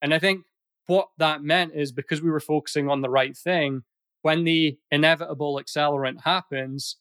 and 0.00 0.14
i 0.14 0.18
think 0.18 0.44
what 0.86 1.08
that 1.18 1.42
meant 1.42 1.72
is 1.74 1.90
because 1.90 2.22
we 2.22 2.30
were 2.30 2.40
focusing 2.40 2.88
on 2.88 3.00
the 3.00 3.10
right 3.10 3.36
thing 3.36 3.82
when 4.24 4.44
the 4.44 4.76
inevitable 4.90 5.60
accelerant 5.62 6.20
happens 6.22 6.96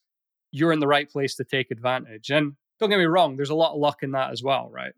you're 0.51 0.71
in 0.71 0.79
the 0.79 0.88
right 0.88 1.09
place 1.09 1.36
to 1.36 1.43
take 1.43 1.71
advantage 1.71 2.29
and 2.29 2.53
don't 2.79 2.89
get 2.89 2.99
me 2.99 3.05
wrong 3.05 3.36
there's 3.36 3.49
a 3.49 3.55
lot 3.55 3.73
of 3.73 3.79
luck 3.79 4.03
in 4.03 4.12
that 4.12 4.31
as 4.31 4.43
well 4.43 4.69
right 4.71 4.93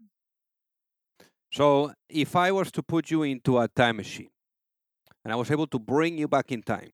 so 1.51 1.91
if 2.09 2.35
i 2.35 2.51
was 2.51 2.71
to 2.71 2.83
put 2.83 3.09
you 3.09 3.23
into 3.23 3.57
a 3.57 3.67
time 3.69 3.97
machine 3.97 4.29
and 5.25 5.33
I 5.33 5.35
was 5.35 5.51
able 5.51 5.67
to 5.67 5.79
bring 5.79 6.17
you 6.17 6.27
back 6.27 6.51
in 6.51 6.61
time. 6.61 6.91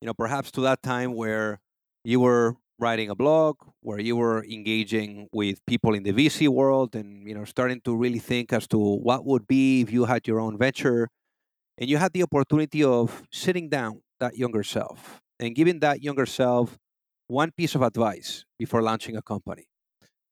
You 0.00 0.06
know, 0.06 0.14
perhaps 0.14 0.50
to 0.52 0.60
that 0.62 0.82
time 0.82 1.14
where 1.14 1.60
you 2.04 2.20
were 2.20 2.54
writing 2.78 3.10
a 3.10 3.14
blog, 3.14 3.56
where 3.80 4.00
you 4.00 4.16
were 4.16 4.44
engaging 4.44 5.28
with 5.32 5.64
people 5.66 5.94
in 5.94 6.04
the 6.04 6.12
VC 6.12 6.48
world 6.48 6.94
and, 6.94 7.28
you 7.28 7.34
know, 7.34 7.44
starting 7.44 7.80
to 7.82 7.96
really 7.96 8.18
think 8.18 8.52
as 8.52 8.66
to 8.68 8.78
what 8.78 9.24
would 9.24 9.46
be 9.46 9.82
if 9.82 9.92
you 9.92 10.04
had 10.04 10.26
your 10.26 10.40
own 10.40 10.56
venture 10.56 11.08
and 11.82 11.90
you 11.90 11.96
had 11.96 12.12
the 12.12 12.22
opportunity 12.22 12.84
of 12.84 13.24
sitting 13.32 13.68
down 13.68 14.02
that 14.20 14.38
younger 14.38 14.62
self 14.62 15.20
and 15.40 15.52
giving 15.52 15.80
that 15.80 16.00
younger 16.00 16.26
self 16.26 16.78
one 17.26 17.50
piece 17.50 17.74
of 17.74 17.82
advice 17.82 18.44
before 18.56 18.82
launching 18.82 19.16
a 19.16 19.22
company. 19.22 19.64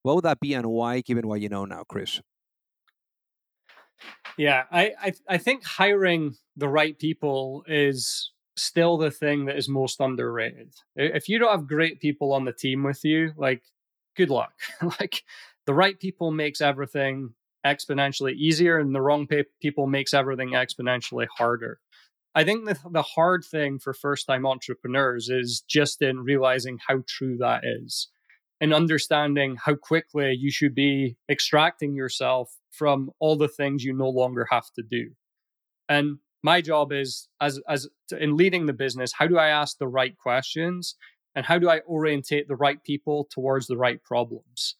What 0.01 0.15
would 0.15 0.23
that 0.23 0.39
be 0.39 0.53
and 0.53 0.67
why, 0.67 1.01
given 1.01 1.27
what 1.27 1.41
you 1.41 1.49
know 1.49 1.65
now, 1.65 1.83
Chris? 1.89 2.21
Yeah, 4.37 4.63
I, 4.71 4.93
I 4.97 5.13
I 5.27 5.37
think 5.37 5.65
hiring 5.65 6.35
the 6.55 6.69
right 6.69 6.97
people 6.97 7.65
is 7.67 8.31
still 8.55 8.97
the 8.97 9.11
thing 9.11 9.43
that 9.45 9.57
is 9.57 9.67
most 9.67 9.99
underrated. 9.99 10.73
If 10.95 11.27
you 11.27 11.37
don't 11.37 11.51
have 11.51 11.67
great 11.67 11.99
people 11.99 12.31
on 12.31 12.45
the 12.45 12.53
team 12.53 12.83
with 12.83 13.03
you, 13.03 13.33
like 13.35 13.61
good 14.15 14.29
luck. 14.29 14.53
like 15.01 15.23
the 15.65 15.73
right 15.73 15.99
people 15.99 16.31
makes 16.31 16.61
everything 16.61 17.33
exponentially 17.65 18.33
easier, 18.33 18.79
and 18.79 18.93
the 18.93 19.01
wrong 19.01 19.27
pe- 19.27 19.43
people 19.61 19.87
makes 19.87 20.13
everything 20.13 20.51
exponentially 20.51 21.27
harder. 21.37 21.79
I 22.33 22.43
think 22.43 22.65
the, 22.65 22.77
the 22.89 23.01
hard 23.01 23.43
thing 23.43 23.79
for 23.79 23.93
first 23.93 24.25
time 24.25 24.45
entrepreneurs 24.45 25.29
is 25.29 25.63
just 25.67 26.01
in 26.01 26.19
realizing 26.19 26.79
how 26.87 27.03
true 27.07 27.37
that 27.37 27.63
is 27.63 28.09
and 28.61 28.73
understanding 28.73 29.57
how 29.57 29.75
quickly 29.75 30.33
you 30.33 30.51
should 30.51 30.75
be 30.75 31.17
extracting 31.29 31.95
yourself 31.95 32.55
from 32.69 33.09
all 33.19 33.35
the 33.35 33.47
things 33.47 33.83
you 33.83 33.93
no 33.93 34.07
longer 34.07 34.47
have 34.49 34.71
to 34.75 34.83
do. 34.83 35.09
And 35.89 36.19
my 36.43 36.61
job 36.61 36.93
is 36.93 37.27
as 37.41 37.59
as 37.67 37.87
in 38.17 38.37
leading 38.37 38.65
the 38.65 38.73
business, 38.73 39.11
how 39.13 39.27
do 39.27 39.37
I 39.37 39.49
ask 39.49 39.77
the 39.77 39.87
right 39.87 40.15
questions 40.17 40.95
and 41.35 41.45
how 41.45 41.59
do 41.59 41.69
I 41.69 41.79
orientate 41.81 42.47
the 42.47 42.55
right 42.55 42.81
people 42.83 43.27
towards 43.29 43.67
the 43.67 43.77
right 43.77 44.01
problems? 44.03 44.75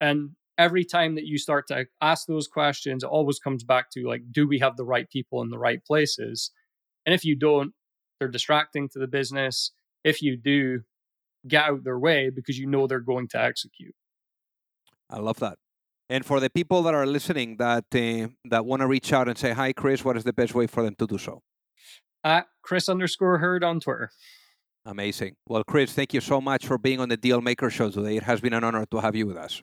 And 0.00 0.30
every 0.58 0.84
time 0.84 1.14
that 1.16 1.26
you 1.26 1.38
start 1.38 1.66
to 1.68 1.86
ask 2.00 2.26
those 2.26 2.48
questions, 2.48 3.02
it 3.02 3.08
always 3.08 3.38
comes 3.38 3.64
back 3.64 3.90
to 3.92 4.06
like, 4.06 4.22
do 4.30 4.48
we 4.48 4.58
have 4.58 4.76
the 4.76 4.84
right 4.84 5.08
people 5.10 5.42
in 5.42 5.50
the 5.50 5.58
right 5.58 5.84
places? 5.84 6.50
And 7.04 7.14
if 7.14 7.24
you 7.24 7.36
don't, 7.36 7.72
they're 8.18 8.28
distracting 8.28 8.88
to 8.90 8.98
the 8.98 9.06
business. 9.06 9.72
If 10.04 10.22
you 10.22 10.36
do, 10.36 10.80
get 11.46 11.64
out 11.64 11.84
their 11.84 11.98
way 11.98 12.30
because 12.34 12.58
you 12.58 12.66
know 12.66 12.86
they're 12.86 13.00
going 13.00 13.28
to 13.28 13.40
execute. 13.40 13.94
I 15.10 15.18
love 15.18 15.38
that. 15.40 15.58
And 16.08 16.24
for 16.24 16.40
the 16.40 16.50
people 16.50 16.82
that 16.84 16.94
are 16.94 17.06
listening 17.06 17.56
that 17.56 17.84
uh, 17.94 18.28
that 18.48 18.64
want 18.64 18.80
to 18.80 18.86
reach 18.86 19.12
out 19.12 19.28
and 19.28 19.36
say 19.36 19.52
hi, 19.52 19.72
Chris, 19.72 20.04
what 20.04 20.16
is 20.16 20.24
the 20.24 20.32
best 20.32 20.54
way 20.54 20.66
for 20.66 20.82
them 20.82 20.94
to 20.98 21.06
do 21.06 21.18
so? 21.18 21.42
At 22.22 22.46
Chris 22.62 22.88
underscore 22.88 23.38
Herd 23.38 23.64
on 23.64 23.80
Twitter. 23.80 24.10
Amazing. 24.84 25.34
Well, 25.48 25.64
Chris, 25.64 25.92
thank 25.92 26.14
you 26.14 26.20
so 26.20 26.40
much 26.40 26.64
for 26.66 26.78
being 26.78 27.00
on 27.00 27.08
the 27.08 27.16
Deal 27.16 27.40
Maker 27.40 27.70
Show 27.70 27.90
today. 27.90 28.16
It 28.16 28.22
has 28.22 28.40
been 28.40 28.52
an 28.52 28.62
honor 28.62 28.86
to 28.86 29.00
have 29.00 29.16
you 29.16 29.26
with 29.26 29.36
us. 29.36 29.62